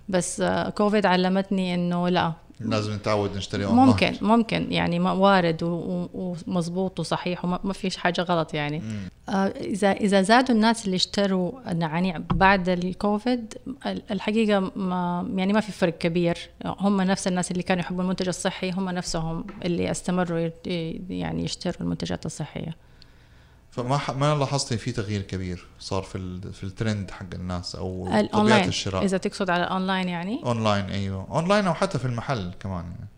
بس 0.08 0.40
آه، 0.40 0.70
كوفيد 0.70 1.06
علمتني 1.06 1.74
إنه 1.74 2.08
لا. 2.08 2.32
لازم 2.60 2.94
نتعود 2.94 3.36
نشتري 3.36 3.64
اونلاين 3.64 3.88
ممكن 3.88 4.14
ممكن. 4.22 4.72
يعني 4.72 5.00
وارد 5.00 5.62
ومظبوط 5.62 7.00
وصحيح 7.00 7.44
وما 7.44 7.60
ما 7.64 7.72
فيش 7.72 7.96
حاجة 7.96 8.22
غلط 8.22 8.54
يعني. 8.54 8.82
آه، 9.28 9.32
اذا 9.46 9.92
إذا 9.92 10.22
زادوا 10.22 10.54
الناس 10.54 10.84
اللي 10.84 10.96
اشتروا 10.96 11.70
النعنيع 11.70 12.18
بعد 12.18 12.68
الكوفيد 12.68 13.54
ال- 13.86 14.02
الحقيقة 14.10 14.72
ما 14.76 15.28
يعني 15.36 15.52
ما 15.52 15.60
في 15.60 15.72
فرق 15.72 15.98
كبير. 15.98 16.38
هم 16.64 17.00
نفس 17.00 17.26
الناس 17.28 17.50
اللي 17.50 17.62
كانوا 17.62 17.82
يحبوا 17.82 18.02
المنتج 18.02 18.28
الصحي 18.28 18.70
هم 18.70 18.88
نفسهم 18.88 19.44
اللي 19.64 19.90
استمروا 19.90 20.50
يعني 21.10 21.44
يشتروا 21.44 21.74
المنتجات 21.80 22.26
الصحية. 22.26 22.76
فما 23.70 23.98
ح... 23.98 24.10
ما 24.10 24.34
لاحظتي 24.34 24.76
في 24.76 24.92
تغيير 24.92 25.22
كبير 25.22 25.66
صار 25.78 26.02
في 26.02 26.18
ال... 26.18 26.52
في 26.52 26.64
الترند 26.64 27.10
حق 27.10 27.34
الناس 27.34 27.74
أو 27.76 28.08
طبيعة 28.32 28.64
الشراء 28.66 29.04
إذا 29.04 29.18
تقصد 29.18 29.50
على 29.50 29.64
الاونلاين 29.64 30.08
يعني 30.08 30.40
اونلاين 30.44 30.84
أيوه 30.84 31.26
اونلاين 31.30 31.66
أو 31.66 31.74
حتى 31.74 31.98
في 31.98 32.04
المحل 32.04 32.50
كمان 32.60 32.84
يعني. 32.84 33.08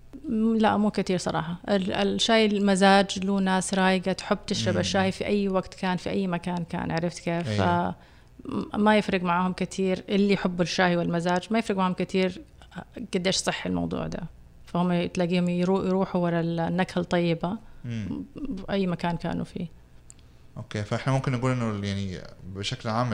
لا 0.59 0.76
مو 0.76 0.90
كتير 0.90 1.18
صراحة 1.18 1.56
ال- 1.68 1.92
الشاي 1.92 2.47
المزاج 2.47 3.25
له 3.25 3.38
ناس 3.40 3.75
رايقة 3.75 4.12
تحب 4.12 4.38
تشرب 4.47 4.75
مم. 4.75 4.80
الشاي 4.80 5.12
في 5.12 5.26
أي 5.26 5.49
وقت 5.49 5.75
كان 5.75 5.97
في 5.97 6.11
أي 6.11 6.26
مكان 6.26 6.64
كان 6.64 6.90
عرفت 6.90 7.18
كيف 7.18 7.49
أيوة. 7.49 7.90
ف 7.90 7.94
ما 8.76 8.97
يفرق 8.99 9.23
معاهم 9.23 9.52
كتير 9.52 10.04
اللي 10.09 10.32
يحبوا 10.35 10.62
الشاي 10.64 10.97
والمزاج 10.97 11.42
ما 11.50 11.59
يفرق 11.59 11.76
معاهم 11.76 11.92
كتير 11.92 12.42
قديش 13.14 13.37
صحي 13.37 13.68
الموضوع 13.68 14.06
ده 14.06 14.21
فهم 14.66 15.06
تلاقيهم 15.06 15.47
يرو- 15.49 15.85
يروحوا 15.87 16.21
ورا 16.21 16.40
النكهة 16.40 17.00
الطيبة 17.00 17.56
مم. 17.85 18.25
بأي 18.37 18.87
مكان 18.87 19.16
كانوا 19.16 19.44
فيه 19.44 19.66
okay 20.57 20.83
فاحنا 20.82 21.12
ممكن 21.12 21.32
نقول 21.32 21.50
إنه 21.52 21.87
يعني 21.87 22.18
بشكل 22.54 22.88
عام 22.88 23.12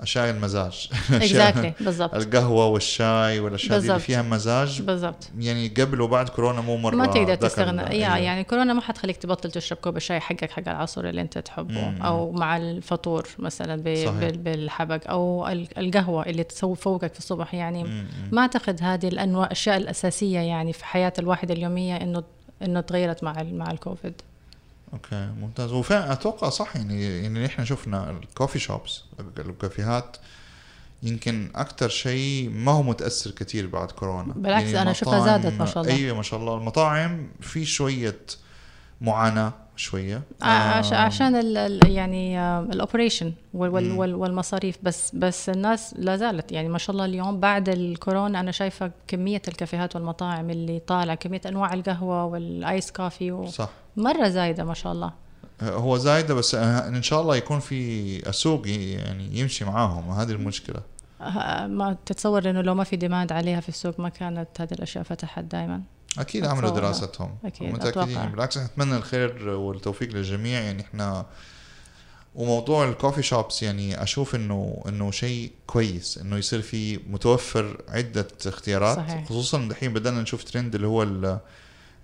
أشياء 0.00 0.30
المزاج 0.30 0.90
exactly 1.12 1.72
بالضبط 1.80 2.14
القهوة 2.14 2.66
والشاي 2.66 3.40
والأشياء 3.40 3.80
دي 3.80 3.86
اللي. 3.88 3.98
فيها 3.98 4.22
مزاج 4.22 4.82
بالضبط 4.82 5.28
يعني 5.38 5.68
قبل 5.68 6.00
وبعد 6.00 6.28
كورونا 6.28 6.60
مو 6.60 6.76
مرة 6.76 6.94
ما 6.96 7.06
تقدر 7.06 7.34
تستغنى 7.34 7.82
yeah 7.82 7.88
أيوة. 7.88 8.16
يعني 8.18 8.44
كورونا 8.44 8.72
ما 8.72 8.80
حتخليك 8.80 9.16
تبطل 9.16 9.50
تشرب 9.50 9.78
كوب 9.78 9.96
الشاي 9.96 10.20
حقك 10.20 10.50
حق 10.50 10.68
العصر 10.68 11.04
اللي 11.08 11.20
أنت 11.20 11.38
تحبه 11.38 11.88
مم. 11.88 12.02
أو 12.02 12.32
مع 12.32 12.56
الفطور 12.56 13.28
مثلا 13.38 13.82
بالحبق 14.32 15.10
أو 15.10 15.48
ال- 15.48 15.78
القهوة 15.78 16.26
اللي 16.26 16.44
تسوي 16.44 16.76
فوقك 16.76 17.12
في 17.12 17.18
الصبح 17.18 17.54
يعني 17.54 17.84
مم. 17.84 18.06
ما 18.32 18.40
أعتقد 18.42 18.82
هذه 18.82 19.08
الأنواع 19.08 19.46
الأشياء 19.46 19.76
الأساسية 19.76 20.38
يعني 20.40 20.72
في 20.72 20.84
حياة 20.84 21.12
الواحد 21.18 21.50
اليومية 21.50 21.96
انه 21.96 22.22
إنه 22.62 22.80
تغيرت 22.80 23.24
مع 23.24 23.42
مع 23.42 23.70
الكوفيد 23.70 24.14
أوكي 24.96 25.32
ممتاز. 25.40 25.72
وفعلا 25.72 26.12
أتوقع 26.12 26.48
صح 26.48 26.76
يعني 26.76 27.22
يعني 27.22 27.46
إحنا 27.46 27.64
شفنا 27.64 28.10
الكوفي 28.10 28.58
شوبس 28.58 29.02
الكافيهات 29.38 30.16
يمكن 31.02 31.50
أكثر 31.54 31.88
شيء 31.88 32.50
ما 32.50 32.72
هو 32.72 32.82
متأثر 32.82 33.30
كثير 33.30 33.66
بعد 33.66 33.90
كورونا. 33.90 34.32
بالعكس، 34.36 34.66
يعني 34.66 34.82
أنا 34.82 34.92
شفتها 34.92 35.24
زادت 35.24 35.58
ما 35.60 35.66
شاء 35.66 35.82
الله. 35.82 35.94
أيوه 35.94 36.16
ما 36.16 36.22
شاء 36.22 36.40
الله. 36.40 36.56
المطاعم 36.56 37.28
في 37.40 37.64
شوية 37.64 38.20
معاناة. 39.00 39.52
شوية. 39.76 40.22
آه، 40.42 40.46
عشان 40.94 41.36
ال 41.36 41.56
ال 41.56 41.90
يعني 41.90 42.40
ال 42.40 42.48
operation. 42.48 43.32
والمصاريف. 43.54 44.78
بس 44.82 45.14
بس 45.14 45.48
الناس 45.48 45.94
لا 45.98 46.16
زالت 46.16 46.52
يعني 46.52 46.68
ما 46.68 46.78
شاء 46.78 46.90
الله 46.94 47.04
اليوم 47.04 47.40
بعد 47.40 47.68
الكورونا 47.68 48.40
أنا 48.40 48.50
شايفة 48.50 48.90
كمية 49.08 49.42
الكافيهات 49.48 49.96
والمطاعم 49.96 50.50
اللي 50.50 50.78
طالعة 50.78 51.16
كمية 51.16 51.40
أنواع 51.46 51.72
القهوة 51.74 52.24
وال 52.24 52.50
ice 52.50 52.90
coffee 52.92 53.32
و- 53.32 53.46
صح. 53.46 53.68
مرة 53.96 54.28
زايدة 54.28 54.64
ما 54.64 54.74
شاء 54.74 54.92
الله. 54.92 55.12
هو 55.62 55.96
زايدة 55.96 56.34
بس 56.34 56.54
إن 56.54 57.02
شاء 57.02 57.20
الله 57.20 57.36
يكون 57.36 57.60
في 57.60 58.28
السوق 58.28 58.68
يعني 58.68 59.38
يمشي 59.38 59.64
معاهم 59.64 60.10
هذه 60.10 60.30
المشكلة. 60.30 60.80
ه- 61.20 61.66
ما 61.66 61.96
تتصور 62.06 62.50
إنه 62.50 62.60
لو 62.60 62.74
ما 62.74 62.84
في 62.84 62.96
demand 62.96 63.32
عليها 63.32 63.60
في 63.60 63.68
السوق 63.68 64.00
ما 64.00 64.08
كانت 64.08 64.48
هذه 64.60 64.72
الأشياء 64.72 65.04
فتحت 65.04 65.44
دائما 65.44 65.80
أكيد 66.18 66.46
عملوا. 66.46 66.70
دراستهم 66.70 67.36
أكيد، 67.44 67.72
متأكدين 67.74 68.02
أتوقع. 68.02 68.24
بالعكس 68.26 68.58
نتمنى 68.58 68.96
الخير 68.96 69.48
والتوفيق 69.48 70.08
للجميع 70.12 70.60
يعني 70.60 70.82
إحنا 70.82 71.26
وموضوع 72.34 72.88
ال 72.88 72.93
coffee 72.93 73.22
shops 73.22 73.62
يعني 73.62 74.02
أشوف 74.02 74.34
إنه 74.34 74.82
إنه 74.88 75.10
شيء 75.10 75.52
كويس 75.66 76.18
إنه 76.18 76.36
يصير 76.36 76.62
في 76.62 77.00
متوفر 77.10 77.80
عدة 77.88 78.28
اختيارات 78.46 78.96
صحيح. 78.96 79.24
خصوصا 79.24 79.68
دحين 79.68 79.92
بدأنا 79.92 80.20
نشوف 80.22 80.44
ترند 80.44 80.74
اللي 80.74 80.86
هو 80.86 81.02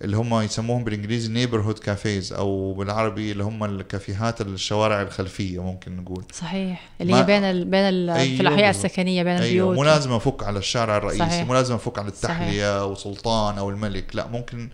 اللي 0.03 0.17
هم 0.17 0.41
يسموهم 0.41 0.83
بالإنجليزي 0.83 1.33
neighborhood 1.33 1.79
cafes 1.79 2.33
أو 2.33 2.73
بالعربي 2.73 3.31
اللي 3.31 3.43
هم 3.43 3.63
الكافيهات 3.63 4.41
الشوارع 4.41 5.01
الخلفية 5.01 5.63
ممكن 5.63 5.97
نقول 5.97 6.23
صحيح 6.33 6.89
اللي 7.01 7.15
هي 7.15 7.23
بين 7.23 7.43
ال 7.43 7.65
بين 7.65 7.79
ال 7.79 8.09
أيوة 8.09 8.35
في 8.35 8.41
الأحياء. 8.41 8.69
السكنية 8.69 9.23
بين 9.23 9.33
أيوه 9.33 9.45
البيوت 9.45 9.75
مو 9.75 9.83
لازم 9.83 10.11
أفك 10.11 10.43
على 10.43 10.59
الشارع 10.59 10.97
الرئيسي 10.97 11.19
صحيح. 11.19 11.47
مو 11.47 11.53
لازم 11.53 11.75
أفك 11.75 11.99
على 11.99 12.07
التحلية 12.07 12.85
وسلطان 12.85 13.57
أو 13.57 13.69
الملك 13.69 14.15
لا 14.15 14.27
ممكن 14.27 14.69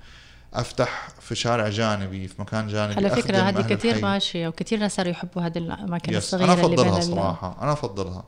أفتح 0.54 1.10
في 1.20 1.36
شارع 1.36 1.70
جانبي 1.70 2.28
في 2.28 2.34
مكان 2.40 2.68
جانبي 2.68 2.96
على 2.96 3.10
فكرة 3.10 3.38
هذه 3.38 3.62
كثير 3.62 3.92
الحي. 3.92 4.02
ماشية 4.02 4.48
وكثير 4.48 4.80
ناس 4.80 4.96
صاروا 4.96 5.12
يحبوا 5.12 5.42
هذه 5.42 5.58
الاماكن 5.58 6.16
الصغيرة 6.16 6.46
أنا 6.46 6.54
أفضلها 6.54 7.00
صراحة 7.00 7.58
أنا 7.62 7.74
أفضلها 7.74 8.24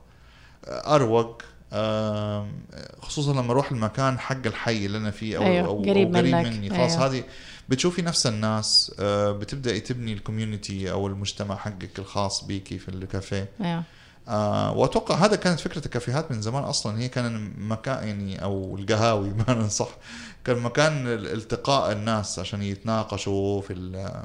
أروق 0.68 1.42
خصوصا 3.02 3.32
لما 3.32 3.52
أروح 3.52 3.72
المكان 3.72 4.18
حق 4.18 4.46
الحي 4.46 4.86
اللي 4.86 4.98
أنا 4.98 5.10
فيه 5.10 5.36
أو 5.36 5.42
أيوة، 5.42 5.66
أو 5.66 5.82
قريب 5.82 6.16
أو 6.16 6.20
قريب 6.20 6.34
منك. 6.34 6.46
مني. 6.46 6.70
خلاص 6.70 6.92
أيوة. 6.92 7.06
هذه 7.06 7.24
بتشوفي 7.68 8.02
نفس 8.02 8.26
الناس 8.26 8.92
آه، 9.00 9.32
بتبداي 9.32 9.80
تبني 9.80 10.12
الكوميونتي 10.12 10.90
أو 10.90 11.06
المجتمع 11.06 11.56
حقك 11.56 11.98
الخاص 11.98 12.44
بيكي 12.44 12.78
في 12.78 12.88
الكافيه. 12.88 13.48
أيوه. 13.60 13.82
آه 14.28 14.72
وأتوقع 14.72 15.14
هذا 15.14 15.36
كانت 15.36 15.60
فكرة 15.60 15.86
الكافيهات 15.86 16.32
من 16.32 16.42
زمان 16.42 16.62
أصلا. 16.62 16.98
هي 16.98 17.08
كان 17.08 17.52
مكان 17.58 18.08
يعني 18.08 18.42
أو 18.42 18.76
القهاوي 18.76 19.30
بمعنى 19.34 19.68
صح 19.68 19.88
كان 20.44 20.58
مكان 20.58 21.06
التقاء 21.06 21.92
الناس 21.92 22.38
عشان 22.38 22.62
يتناقشوا 22.62 23.60
في 23.60 23.74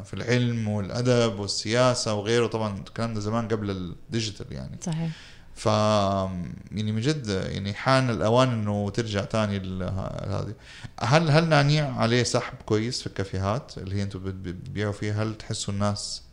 في 0.06 0.14
العلم 0.14 0.68
والأدب 0.68 1.40
والسياسة 1.40 2.14
وغيره. 2.14 2.48
طبعا 2.48 2.78
الكلام 2.78 3.14
ده 3.14 3.20
زمان 3.20 3.48
قبل 3.48 3.70
الديجيتال 3.70 4.54
يعني. 4.54 4.78
صحيح. 4.82 5.10
ف 5.58 5.66
يعني 5.66 6.92
من 6.92 7.02
جد 7.02 7.28
يعني 7.52 7.74
حان 7.74 8.10
الأوان 8.10 8.50
إنه 8.50 8.90
ترجع 8.90 9.24
تاني 9.24 9.60
ل- 9.60 9.84
هذه. 10.28 10.54
هل 11.02 11.30
هل 11.32 11.50
نانيع 11.50 11.94
عليه 11.98 12.24
سحب 12.24 12.54
كويس 12.66 13.02
في 13.02 13.08
الكافيهات 13.08 13.78
اللي 13.78 13.96
هي 13.96 14.04
أنتم 14.04 14.20
بت- 14.20 14.34
بتبيعوا 14.34 14.94
فيها؟ 14.94 15.24
هل 15.24 15.36
تحسوا 15.36 15.74
الناس 15.74 16.24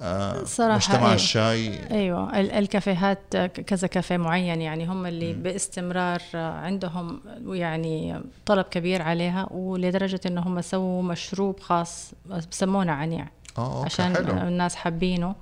آه 0.00 0.44
صراحة 0.44 0.76
مجتمع 0.76 1.08
إيه. 1.08 1.14
الشاي؟ 1.14 1.90
أيوه 1.90 2.40
ال- 2.40 2.50
الكافيهات 2.52 3.36
كذا 3.66 3.86
كافيه 3.86 4.16
معين 4.16 4.60
يعني 4.60 4.86
هم 4.86 5.06
اللي 5.06 5.34
مم. 5.34 5.42
باستمرار 5.42 6.22
عندهم 6.34 7.20
يعني 7.46 8.20
طلب 8.46 8.64
كبير 8.64 9.02
عليها 9.02 9.48
ولدرجة 9.50 10.20
ان 10.26 10.38
هم 10.38 10.60
سووا 10.60 11.02
مشروب 11.02 11.60
خاص 11.60 12.12
بسمونه 12.50 12.92
عنيع 12.92 13.28
أوكي 13.58 13.84
عشان 13.84 14.14
حلو. 14.16 14.30
الناس 14.38 14.74
حابينه. 14.74 15.34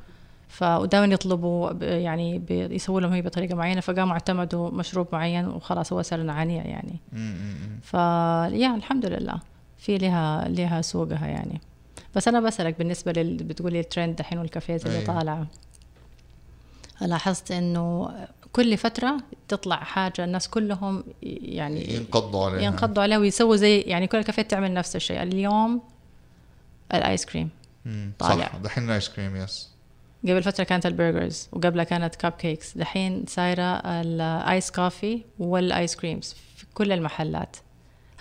فدائما 0.56 1.14
يطلبوا 1.14 1.72
يعني 1.82 2.42
يسووا 2.50 3.00
لهم 3.00 3.12
هي 3.12 3.22
بطريقة 3.22 3.54
معينة 3.54 3.80
فقاموا 3.80 4.12
اعتمدوا 4.12 4.70
مشروب 4.70 5.06
معين 5.12 5.48
وخلاص 5.48 5.92
هو 5.92 6.02
صار 6.02 6.30
عنيع 6.30 6.66
يعني 6.66 7.00
م. 7.12 7.80
فيا 7.82 8.75
الحمد 8.75 9.06
لله 9.06 9.40
في 9.78 9.98
لها 9.98 10.48
لها 10.48 10.82
سوقها 10.82 11.26
يعني 11.26 11.60
بس 12.14 12.28
أنا 12.28 12.40
بسألك 12.40 12.78
بالنسبة 12.78 13.12
لل 13.12 13.36
بتقولي 13.36 13.80
الترند 13.80 14.16
دحين 14.16 14.38
والكافيهات 14.38 14.86
اللي 14.86 14.98
أيوة. 14.98 15.06
طالعة 15.06 15.46
لاحظت 17.00 17.50
إنه 17.50 18.10
كل 18.52 18.76
فترة 18.76 19.16
تطلع 19.48 19.76
حاجة 19.76 20.25
الناس 20.25 20.48
كلهم 20.48 21.04
يعني 21.22 21.94
ينقضوا 21.94 22.46
عليها 22.46 22.60
ينقضوا 22.60 23.02
عليها 23.02 23.18
ويسووا 23.18 23.56
زي 23.56 23.80
يعني 23.80 24.06
كل 24.06 24.18
الكافيهات 24.18 24.50
تعمل 24.50 24.75
نفس 24.75 24.96
الشيء 24.96 25.22
اليوم 25.22 25.80
الآيس 26.94 27.26
كريم 27.26 27.48
مم، 27.84 28.12
طالع. 28.18 28.44
صح 28.46 28.56
دحين 28.56 28.84
الآيس 28.84 29.08
كريم 29.08 29.36
yes 29.37 29.75
قبل 30.28 30.42
فترة 30.42 30.64
كانت 30.64 30.87
ال 30.87 30.94
burgers 30.94 31.49
وقبلها 31.52 31.85
كانت 31.85 32.14
cupcakes 32.14 32.78
دحين 32.78 33.25
صايرة 33.28 33.62
ال 33.85 34.02
iced 34.02 34.71
coffee 34.71 35.23
وال 35.38 35.62
ice 35.62 35.97
creams 35.97 36.37
في 36.56 36.66
كل 36.75 36.92
المحلات. 36.92 37.56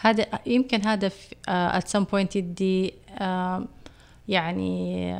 هذا 0.02 0.26
يمكن 0.46 0.82
هذا 0.88 1.12
at 1.48 1.88
some 1.88 2.04
point 2.04 2.36
يدي 2.36 2.94
يعني 4.28 5.16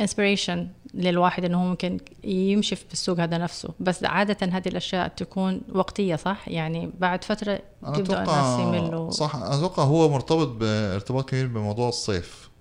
inspiration 0.00 0.68
للواحد 0.94 1.44
إنه 1.44 1.62
هو 1.62 1.66
ممكن 1.66 1.98
يمشي 2.24 2.76
في 2.76 2.92
السوق 2.92 3.20
هذا 3.20 3.38
نفسه. 3.38 3.68
بس 3.80 4.04
عادة 4.04 4.46
هذه 4.46 4.68
الأشياء 4.68 5.08
تكون 5.08 5.60
وقتية 5.74 6.16
صح؟ 6.16 6.48
يعني 6.48 6.90
بعد 6.98 7.24
فترة 7.24 7.60
أنا 7.84 7.98
يبدأ 7.98 8.22
الناس 8.22 8.60
يملوا. 8.60 9.10
صح 9.10 9.36
أتوقع 9.36 9.82
هو 9.82 10.08
مرتبط 10.08 10.48
بارتباط 10.48 11.28
كبير 11.28 11.46
بموضوع 11.46 11.88
الصيف. 11.88 12.51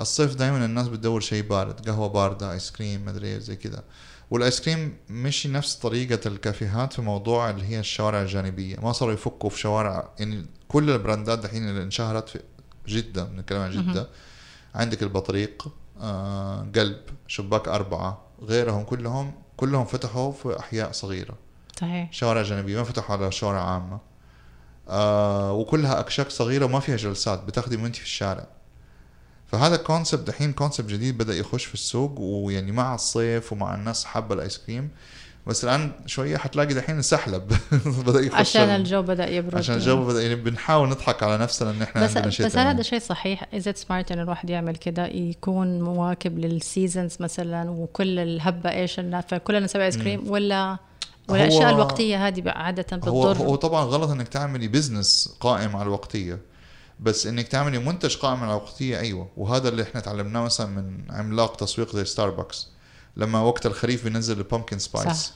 الصيف 0.00 0.34
دائما 0.34 0.64
الناس 0.64 0.88
بتدور 0.88 1.20
شيء 1.20 1.42
بارد 1.42 1.88
قهوة 1.88 2.08
باردة 2.08 2.52
ايس 2.52 2.70
كريم 2.70 3.04
مدري 3.04 3.26
إيه 3.26 3.38
زي 3.38 3.56
كذا 3.56 3.84
والايس 4.30 4.60
كريم 4.60 4.96
مش 5.08 5.46
نفس 5.46 5.74
طريقة 5.74 6.28
الكافيهات 6.28 6.92
في 6.92 7.02
موضوع 7.02 7.50
اللي 7.50 7.64
هي 7.64 7.80
الشوارع 7.80 8.22
الجانبية. 8.22 8.76
ما 8.80 8.92
صاروا 8.92 9.14
يفكوا 9.14 9.50
في 9.50 9.58
شوارع 9.58 10.10
يعني 10.18 10.46
كل 10.68 10.90
البراندات 10.90 11.38
دحين 11.38 11.68
اللي 11.68 11.82
انشهرت 11.82 12.28
في 12.28 12.40
جدة 12.88 13.24
بنتكلم 13.24 13.60
عن 13.60 13.70
جدة. 13.70 14.08
عندك 14.74 15.02
البطريق 15.02 15.68
آه 16.00 16.66
قلب 16.74 17.00
شباك 17.26 17.68
أربعة 17.68 18.22
غيرهم 18.42 18.84
كلهم 18.84 19.32
كلهم 19.56 19.84
فتحوا 19.84 20.32
في 20.32 20.58
أحياء 20.58 20.92
صغيرة. 20.92 21.34
صحيح. 21.80 22.12
شوارع 22.12 22.42
جانبية 22.42 22.76
ما 22.76 22.84
فتحوا 22.84 23.16
على 23.16 23.32
شوارع 23.32 23.70
عامة. 23.70 24.00
آه 24.88 25.52
وكلها 25.52 26.00
أكشاك 26.00 26.30
صغيرة 26.30 26.64
وما 26.64 26.80
فيها 26.80 26.96
جلسات 26.96 27.44
بتاخدي 27.44 27.76
وانت 27.76 27.96
في 27.96 28.02
الشارع. 28.04 28.46
فهذا 29.52 29.76
concept 29.76 30.26
دحين 30.28 30.52
concept 30.52 30.90
جديد 30.90 31.18
بدأ 31.18 31.34
يخش 31.34 31.64
في 31.64 31.74
السوق 31.74 32.20
ويعني 32.20 32.72
مع 32.72 32.94
الصيف 32.94 33.52
ومع 33.52 33.74
الناس 33.74 34.04
حابة 34.04 34.34
الآيس 34.34 34.58
كريم. 34.58 34.88
بس 35.46 35.64
الآن 35.64 35.92
شوية 36.06 36.36
حتلاقي 36.36 36.74
دحين 36.74 37.02
سحلب. 37.02 37.52
بدأ 38.06 38.20
يخش 38.20 38.34
عشان 38.38 38.62
ال- 38.62 38.80
الجو 38.80 39.02
بدأ 39.02 39.30
يبرد. 39.30 39.54
عشان 39.54 39.74
الجو 39.74 40.04
بدأ 40.04 40.22
يعني 40.22 40.34
بنحاول 40.34 40.88
نضحك 40.88 41.22
على 41.22 41.38
نفسنا 41.38 41.70
إن 41.70 41.82
إحنا 41.82 42.04
بس 42.04 42.16
عندنا 42.16 42.30
شتاء 42.30 42.46
بس 42.46 42.56
هل. 42.56 42.66
هذا 42.66 42.82
شيء 42.82 42.98
صحيح. 42.98 43.46
إذا 43.54 43.72
smart 43.76 44.12
إنه 44.12 44.22
الواحد 44.22 44.50
يعمل 44.50 44.76
كده؟ 44.76 45.06
يكون 45.06 45.80
مواكب 45.82 46.38
لل 46.38 46.55
seasons 46.55 47.16
مثلا 47.20 47.70
وكل 47.70 48.40
إيش 48.66 48.98
الناس 48.98 49.24
فكلنا 49.28 49.60
نسوي 49.60 49.84
آيس 49.84 49.98
كريم 49.98 50.30
ولا 50.30 50.78
الأشياء 51.30 51.70
الوقتية 51.70 52.26
هذه 52.28 52.40
بقى 52.40 52.64
عادة 52.64 52.86
هو 53.08 53.32
بتضر 53.32 53.44
هو 53.46 53.54
طبعا 53.56 53.84
غلط 53.84 54.10
إنك 54.10 54.28
تعملي 54.28 54.68
business 54.68 55.36
قائم 55.40 55.76
على 55.76 55.82
الوقتية. 55.86 56.38
بس 57.02 57.26
إنك 57.26 57.48
تعملي 57.48 57.78
منتج 57.78 58.16
قائم 58.16 58.42
على 58.42 58.50
الوقتيه 58.50 58.98
أيوه. 58.98 59.28
وهذا 59.36 59.68
اللي 59.68 59.82
إحنا 59.82 60.00
تعلمناه 60.00 60.44
مثلا 60.44 60.66
من 60.66 61.04
عملاق 61.10 61.56
تسويق 61.56 61.96
زي 61.96 62.04
ستاربكس 62.04 62.68
لما 63.16 63.40
وقت 63.40 63.66
الخريف 63.66 64.04
بينزل 64.04 64.38
ال 64.38 64.43
pumpkin 64.43 64.78
spice 64.78 65.16
صح. 65.16 65.32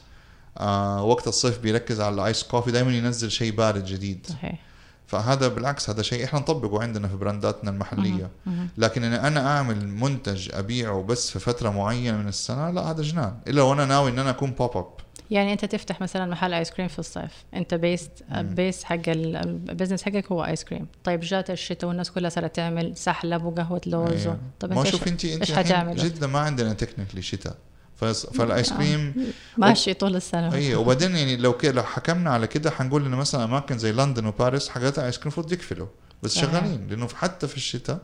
آه 0.58 1.02
وقت 1.02 1.28
الصيف 1.28 1.58
بيركز 1.58 2.00
على 2.00 2.14
ال 2.14 2.20
iced 2.20 2.42
coffee 2.42 2.70
دائما 2.70 2.92
ينزل 2.92 3.30
شيء 3.30 3.52
بارد 3.52 3.84
جديد. 3.84 4.26
صحيح. 4.28 4.60
فهذا 5.06 5.48
بالعكس 5.48 5.90
هذا 5.90 6.02
شيء 6.02 6.24
إحنا 6.24 6.38
نطبقه 6.40 6.82
عندنا 6.82 7.08
في 7.08 7.16
برانداتنا 7.16 7.70
المحلية. 7.70 8.30
لكن 8.78 9.04
إن 9.04 9.12
أنا 9.12 9.56
أعمل 9.56 9.88
منتج 9.88 10.48
أبيعه 10.54 11.02
بس 11.02 11.30
في 11.30 11.38
فترة 11.38 11.70
معينة 11.70 12.16
من 12.16 12.28
السنة 12.28 12.70
لا 12.70 12.90
هذا 12.90 13.02
جنان. 13.02 13.38
إلا 13.48 13.62
وأنا 13.62 13.84
ناوي 13.84 14.10
إن 14.10 14.18
أنا 14.18 14.30
أكون 14.30 14.50
pop 14.50 14.76
up 14.76 15.03
يعني 15.30 15.52
أنت 15.52 15.64
تفتح 15.64 16.00
مثلا 16.00 16.26
محل 16.26 16.54
آيس 16.54 16.70
كريم 16.70 16.88
في 16.88 16.98
الصيف. 16.98 17.44
أنت 17.54 17.74
based 17.74 18.10
base 18.32 18.84
حق 18.84 19.08
ال- 19.08 19.36
ال 19.70 19.74
business 19.74 20.02
حقك 20.02 20.32
هو 20.32 20.44
آيس 20.44 20.64
كريم 20.64 20.86
طيب 21.04 21.20
جات 21.20 21.50
الشتاء 21.50 21.88
والناس 21.88 22.10
كلها 22.10 22.30
صارت 22.30 22.56
تعمل 22.56 22.96
سحلب 22.96 23.44
وقهوة 23.44 23.80
لوز 23.86 24.12
و... 24.26 24.30
أيوة. 24.30 24.38
طب 24.60 24.72
ما 24.72 24.84
شوف 24.84 25.08
انت 25.08 25.24
أنت 25.24 25.52
حتعمل 25.52 25.96
جدة 25.96 26.26
ما 26.26 26.38
عندنا 26.38 26.72
technically 26.72 27.22
شتاء. 27.22 27.56
فالايس. 27.96 28.72
كريم 28.72 29.14
ماشي 29.58 29.94
طول 29.94 30.16
السنة. 30.16 30.54
اي 30.54 30.74
وبعدين 30.74 31.16
يعني 31.16 31.36
لو 31.36 31.56
كده 31.56 31.72
لو 31.72 31.82
حكمنا 31.82 32.30
على 32.30 32.46
كده 32.46 32.70
حنقول 32.70 33.06
إنه 33.06 33.16
مثلا 33.16 33.44
أماكن 33.44 33.78
زي 33.78 33.92
لندن 33.92 34.26
وباريس 34.26 34.68
حاجات 34.68 34.98
ايس 34.98 35.14
كريم 35.16 35.22
المفروض 35.26 35.52
يقفلوا 35.52 35.86
بس. 36.22 36.38
شغالين 36.38 36.86
لأنه 36.90 37.08
حتى 37.08 37.48
في 37.48 37.56
الشتاء 37.56 37.98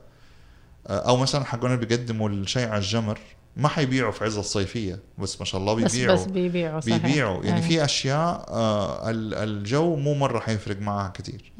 آه، 0.86 1.08
أو 1.08 1.16
مثلا 1.16 1.44
حقون 1.44 1.76
بيقدموا 1.76 2.28
الشيء 2.28 2.68
على 2.68 2.78
الجمر 2.78 3.18
ما 3.56 3.68
حيبيعوا 3.68 4.12
في 4.12 4.24
عز 4.24 4.36
الصيفية 4.38 4.98
بس 5.18 5.38
ما 5.40 5.44
شاء 5.46 5.60
الله 5.60 5.74
بس 5.74 5.92
بيبيعوا. 5.96 6.16
بس 6.16 6.24
بيبيعوا 6.24 6.80
صحيح. 6.80 6.96
بيبيعوا. 6.96 7.44
يعني 7.44 7.56
أي. 7.64 7.68
في 7.68 7.84
أشياء 7.84 8.44
آه 8.48 9.10
ال- 9.10 9.34
الجو 9.34 9.96
مو 9.96 10.14
مرة 10.14 10.38
حيفرق 10.40 10.80
معها 10.80 11.08
كثير. 11.08 11.52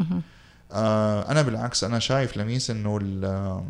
آه 0.73 1.31
أنا 1.31 1.43
بالعكس 1.43 1.85
أنا 1.85 1.99
شايف 1.99 2.37
لميس 2.37 2.71
إنه 2.71 2.99
ال- 3.03 3.25
آم، 3.25 3.69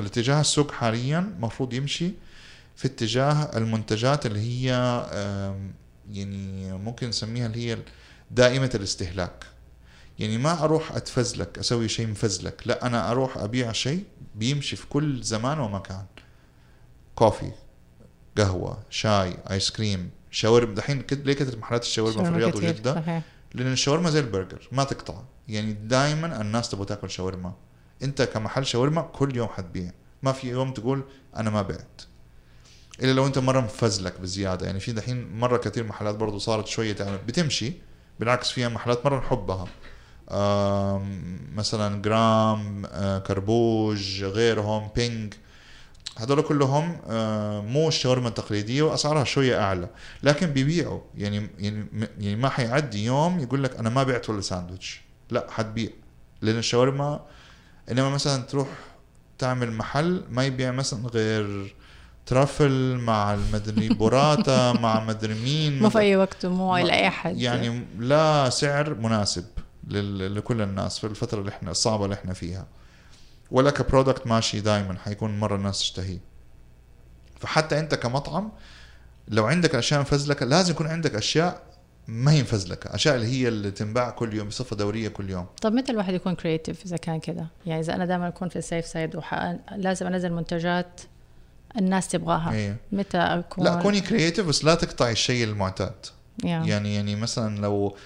الاتجاه 0.00 0.40
السوق 0.40 0.70
حاليا 0.72 1.34
مفروض 1.40 1.72
يمشي 1.72 2.10
في 2.76 2.86
اتجاه 2.86 3.32
المنتجات 3.56 4.26
اللي 4.26 4.40
هي 4.40 4.66
يعني 6.12 6.72
ممكن 6.72 7.08
نسميها 7.08 7.46
اللي 7.46 7.70
هي 7.70 7.78
دائمة 8.30 8.70
الاستهلاك. 8.74 9.44
يعني 10.18 10.38
ما 10.38 10.64
أروح 10.64 10.92
أتفزلك 10.92 11.58
أسوي 11.58 11.88
شيء 11.88 12.06
مفزلك 12.06 12.62
لا 12.66 12.86
أنا 12.86 13.10
أروح 13.10 13.38
أبيع 13.38 13.72
شيء 13.72 14.04
بيمشي 14.34 14.76
في 14.76 14.86
كل 14.86 15.22
زمان 15.22 15.58
ومكان. 15.60 16.04
coffee 17.20 17.50
قهوة 18.38 18.82
شاي 18.90 19.36
ايس 19.50 19.70
كريم 19.70 20.10
شاورما. 20.30 20.74
دحين 20.74 21.04
ليه 21.12 21.32
كثرت 21.32 21.58
محلات 21.58 21.82
الشاورما 21.82 22.22
في 22.22 22.28
الرياض 22.28 22.86
صحيح. 22.94 23.22
لأن 23.54 23.72
الشاورما 23.72 24.10
زي 24.10 24.20
البرجر 24.20 24.68
ما 24.72 24.84
تقطع. 24.84 25.22
يعني 25.48 25.72
دائما 25.72 26.40
الناس 26.40 26.70
تبغى 26.70 26.84
تاكل 26.84 27.10
شاورما. 27.10 27.52
أنت 28.02 28.22
كمحل 28.22 28.66
شاورما 28.66 29.02
كل 29.02 29.36
يوم 29.36 29.48
حتبيع. 29.48 29.92
ما 30.22 30.32
في 30.32 30.48
يوم 30.48 30.72
تقول 30.72 31.04
أنا 31.36 31.50
ما 31.50 31.62
بعت. 31.62 32.02
إلا 33.02 33.12
لو 33.12 33.26
أنت 33.26 33.38
مرة 33.38 33.60
مفزلك 33.60 34.20
بزيادة. 34.20 34.66
يعني 34.66 34.80
في 34.80 34.92
دحين 34.92 35.38
مرة 35.38 35.56
كثير 35.56 35.84
محلات 35.84 36.14
برضو 36.14 36.38
صارت 36.38 36.66
شوية 36.66 36.92
تعمل. 36.92 37.18
بتمشي 37.18 37.72
بالعكس 38.20 38.50
فيها 38.50 38.68
محلات 38.68 39.06
مرة 39.06 39.18
نحبها. 39.18 39.66
مثلا 41.54 42.02
جرام 42.02 42.86
آه، 42.86 43.18
كربوج 43.18 44.24
غيرهم 44.24 44.88
بينج 44.96 45.34
هذول 46.18 46.42
كلهم 46.42 46.96
آه، 47.10 47.60
مو 47.60 47.88
الشاورما 47.88 48.28
التقليدية 48.28 48.82
وأسعارها 48.82 49.24
شوية 49.24 49.60
أعلى 49.62 49.88
لكن 50.22 50.46
بيبيعوا. 50.46 51.00
يعني 51.16 51.48
يعني 51.58 51.86
يعني 52.18 52.36
ما 52.36 52.48
حيعدي 52.48 53.04
يوم 53.04 53.38
يقول 53.40 53.64
لك 53.64 53.76
أنا 53.76 53.90
ما 53.90 54.02
بعت 54.02 54.30
ولا 54.30 54.40
ساندويتش. 54.40 55.00
لا 55.30 55.46
حتبيع. 55.50 55.90
لأن 56.42 56.58
الشاورما 56.58 57.20
إنما 57.90 58.08
مثلا 58.10 58.42
تروح 58.42 58.68
تعمل 59.38 59.72
محل 59.72 60.22
ما 60.30 60.44
يبيع 60.44 60.70
مثلا 60.70 61.08
غير 61.08 61.74
ترافل 62.26 62.96
مع 62.96 63.34
المدري 63.34 63.88
بوراتا 63.98 64.72
مع 64.72 65.04
مدري 65.04 65.34
مين 65.34 65.78
مو 65.82 65.90
في 65.90 65.98
أي 65.98 66.16
وقت 66.16 66.46
ما- 66.46 66.82
لأي 66.82 67.08
احد 67.08 67.38
يعني 67.38 67.84
لا 67.98 68.50
سعر 68.50 68.94
مناسب 68.94 69.44
لكل 69.88 70.62
الناس 70.62 70.98
في 70.98 71.06
الفترة 71.06 71.40
اللي 71.40 71.50
إحنا 71.50 71.70
الصعبة 71.70 72.04
اللي 72.04 72.14
إحنا 72.14 72.32
فيها. 72.32 72.66
ولا 73.50 73.70
كبرودكت 73.70 74.26
ماشي 74.26 74.60
دائما 74.60 74.98
حيكون 74.98 75.40
مرة 75.40 75.56
الناس 75.56 75.78
تشتهيه 75.78 76.18
فحتى 77.40 77.78
أنت 77.78 77.94
كمطعم 77.94 78.52
لو 79.28 79.46
عندك 79.46 79.74
أشياء 79.74 80.00
مفزلكة 80.00 80.46
لازم 80.46 80.72
يكون 80.72 80.86
عندك 80.86 81.14
أشياء 81.14 81.62
ما 82.08 82.32
هي 82.32 82.42
مفزلكة 82.42 82.94
أشياء 82.94 83.14
اللي 83.14 83.26
هي 83.26 83.48
اللي 83.48 83.70
تنباع 83.70 84.10
كل 84.10 84.34
يوم 84.34 84.48
بصفة 84.48 84.76
دورية 84.76 85.08
كل 85.08 85.30
يوم. 85.30 85.46
طب 85.62 85.72
متى 85.72 85.92
الواحد 85.92 86.14
يكون 86.14 86.34
creative 86.34 86.84
إذا 86.84 86.96
كان 86.96 87.20
كذا 87.20 87.46
يعني 87.66 87.80
إذا 87.80 87.94
أنا 87.94 88.06
دائما 88.06 88.28
أكون 88.28 88.48
في 88.48 88.56
ال 88.56 88.62
safe 88.62 88.86
side 88.86 89.16
وح... 89.16 89.56
لازم 89.76 90.06
أنزل 90.06 90.32
منتجات 90.32 91.00
الناس 91.78 92.08
تبغاها. 92.08 92.52
إيه. 92.52 92.76
متى 92.92 93.18
أكون؟ 93.18 93.64
لا 93.64 93.82
كوني 93.82 94.00
creative 94.00 94.46
بس 94.46 94.64
لا 94.64 94.74
تقطعي 94.74 95.12
الشيء 95.12 95.44
المعتاد. 95.44 96.06
يعني 96.44 96.68
يعني 96.68 96.94
يعني 96.94 97.16
مثلا 97.16 97.58
لو 97.60 97.96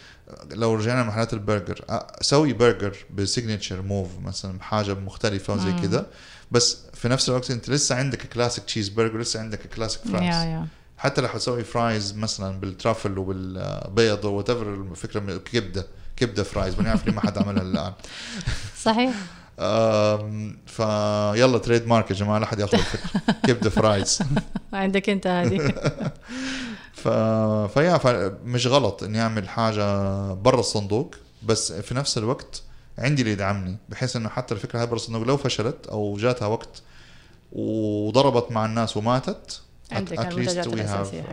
لو 0.51 0.75
رجعنا 0.75 1.03
لمحلات 1.03 1.33
البرجر 1.33 1.85
سوي 2.21 2.53
برجر 2.53 2.97
ب 3.15 3.21
signature 3.21 3.83
move 3.83 4.09
مثلا 4.25 4.59
بحاجة 4.59 4.95
مختلفة 4.95 5.55
وزي. 5.55 5.73
كده. 5.83 6.07
بس 6.51 6.79
في 6.95 7.09
نفس 7.09 7.29
الوقت 7.29 7.51
أنت 7.51 7.69
لسه 7.71 7.95
عندك 7.95 8.27
classic 8.27 8.65
cheese 8.65 8.89
burger 8.89 9.19
لسه 9.19 9.41
عندك 9.41 9.67
classic 9.67 10.01
fries 10.03 10.25
يا 10.35 10.67
حتى 10.99 11.21
لو 11.21 11.29
حتسوي 11.29 11.65
fries 11.65 12.15
مثلا 12.17 12.61
بال 12.61 12.74
truffle 12.74 13.19
وبالبيض 13.19 14.25
whatever 14.25 14.75
الفكرة 14.75 15.21
من 15.21 15.39
كبدة 15.39 15.87
كبده 16.17 16.43
fries 16.43 16.75
بنعرف 16.75 17.07
ليه 17.07 17.13
ما 17.13 17.21
حد 17.21 17.39
عملها 17.39 17.63
الآن. 17.63 17.93
صحيح. 18.83 19.15
أم، 19.61 20.57
فيلا 20.67 21.59
trademark 21.59 22.11
يا 22.11 22.17
جماعة 22.17 22.39
لا 22.39 22.47
حد 22.47 22.61
ياخذ 22.61 22.79
الفكرة. 22.79 23.21
كبدة 23.47 23.71
فرايز 23.71 24.19
عندك 24.73 25.11
أنت 25.11 25.27
هذه. 25.27 25.73
ف... 27.05 27.09
فيا. 27.79 28.39
مش 28.45 28.67
غلط 28.67 29.03
إني 29.03 29.21
أعمل 29.21 29.49
حاجة 29.49 30.33
برا 30.33 30.61
الصندوق 30.61 31.15
بس 31.43 31.73
في 31.73 31.95
نفس 31.95 32.19
الوقت 32.19 32.63
عندي 32.99 33.23
اللي 33.23 33.33
يدعمني 33.33 33.77
بحيث 33.89 34.17
إنه 34.17 34.29
حتى 34.29 34.55
الفكرة 34.55 34.81
هاي 34.81 34.87
برا 34.87 34.97
الصندوق 34.97 35.23
لو 35.23 35.37
فشلت 35.37 35.87
أو 35.87 36.17
جاتها 36.17 36.47
وقت 36.47 36.83
وضربت 37.53 38.53
مع 38.53 38.65
الناس 38.65 38.97
وماتت 38.97 39.61
عندك 39.93 40.19
المنتجات 40.19 40.69
we 40.69 40.81
حقتك. 40.81 41.25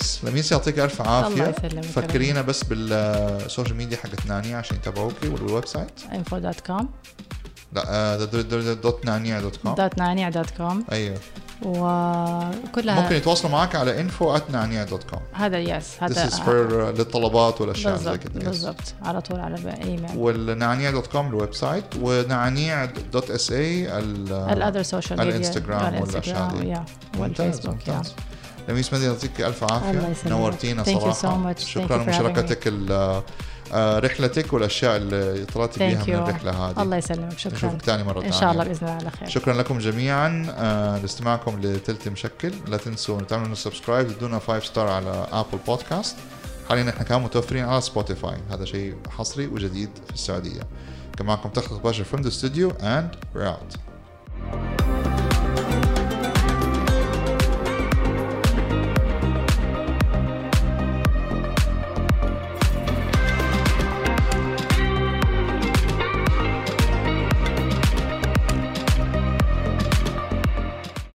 بس. 0.00 0.24
لميس 0.24 0.52
يعطيك 0.52 0.78
ألف 0.78 1.00
الله 1.00 1.12
عافيه 1.12 1.54
يسلمك 1.58 1.84
فكرينا 1.84 2.42
بس 2.42 2.64
بالسوشيال 2.64 3.76
ميديا 3.76 3.96
حقت 3.96 4.26
نانيا 4.26 4.56
عشان 4.56 4.76
يتابعوكي 4.76 5.28
والويب 5.28 5.66
سايت 5.66 6.00
info 6.12 6.34
دوت 6.34 6.60
كوم 6.60 6.88
لا 7.72 7.84
آه، 7.88 8.24
دوت 8.74 9.04
نانيا 9.06 9.40
دوت 9.40 9.56
كوم 9.56 9.74
دوت 9.74 9.98
نانيع 9.98 10.28
دوت 10.28 10.50
كوم 10.50 10.84
أيوه. 10.92 11.18
وكلها 11.62 13.00
ممكن 13.00 13.14
يتواصلوا 13.14 13.52
معك 13.52 13.74
على 13.74 14.08
info 14.08 14.38
at 14.38 14.90
دوت 14.90 15.04
هذا 15.32 15.58
yes 15.58 15.96
This 15.96 16.02
هذا 16.02 16.28
is 16.28 16.32
for 16.32 16.48
للطلبات 16.98 17.60
والأشياء 17.60 17.96
زي 17.96 18.10
بالضبط 18.10 18.28
كده. 18.28 18.40
Yes. 18.40 18.44
بالضبط. 18.44 18.94
على 19.02 19.20
طول 19.20 19.40
على 19.40 19.54
الايميل 19.54 20.16
والنعنيع 20.16 20.90
dot 20.90 21.06
com 21.06 21.26
ال 21.26 21.54
website 21.54 21.84
ونعنيع 22.00 22.84
dot 22.84 23.30
SA 23.30 23.52
ال 23.52 23.98
other 23.98 24.82
social 24.82 25.18
media 25.18 25.32
الانستغرام 25.32 26.00
والأشياء 26.00 26.56
دي. 26.56 26.74
والفيسبوك 27.18 27.74
ممتاز. 27.74 28.14
لميس 28.68 28.92
مدي 28.92 29.04
يعطيك 29.04 29.40
ألف 29.40 29.72
عافية. 29.72 30.14
نورتينا 30.26 30.84
صراحة 30.84 31.54
شكرا 31.58 32.04
لمشاركتك 32.04 32.72
آه، 33.72 33.98
رحلتك 33.98 34.52
والأشياء 34.52 34.96
اللي 34.96 35.44
طلعتي 35.44 35.78
بيها 35.78 36.04
من. 36.06 36.14
الرحلة 36.14 36.50
هذه. 36.50 36.82
الله 36.82 36.96
يسلمك. 36.96 37.38
شكرا. 37.38 37.54
نشوفك 37.54 37.82
ثاني 37.82 38.04
مرة 38.04 38.22
إن 38.24 38.32
شاء. 38.32 38.52
الله 38.52 38.64
بإذن 38.64 38.78
الله 38.88 38.92
على 38.92 39.10
خير. 39.10 39.28
شكرا 39.28 39.54
لكم 39.54 39.78
جميعا. 39.78 40.46
آه، 40.58 40.98
لاستماعكم 40.98 41.60
لتلت 41.60 42.08
مشكل. 42.08 42.52
لا 42.68 42.76
تنسوا 42.76 43.20
تعملوا 43.20 43.54
subscribe 43.54 44.08
تدونا 44.08 44.38
5 44.38 44.64
star 44.64 44.88
على 44.88 45.26
Apple 45.32 45.58
Podcast 45.66 46.16
حاليا 46.68 46.90
إحنا 46.90 47.02
كمان 47.04 47.22
متوفرين 47.22 47.64
على 47.64 47.80
سبوتيفاي 47.80 48.36
هذا 48.50 48.64
شيء 48.64 48.94
حصري 49.10 49.46
وجديد 49.46 49.90
في 50.08 50.14
السعودية. 50.14 50.62
كان 51.18 51.26
معكم 51.26 51.48
تخلق 51.48 51.82
باشا 51.82 52.04
from 52.04 52.20
the 52.20 52.30
studio 52.30 52.72
and 52.82 53.36
we're 53.36 53.46
out. 53.46 53.87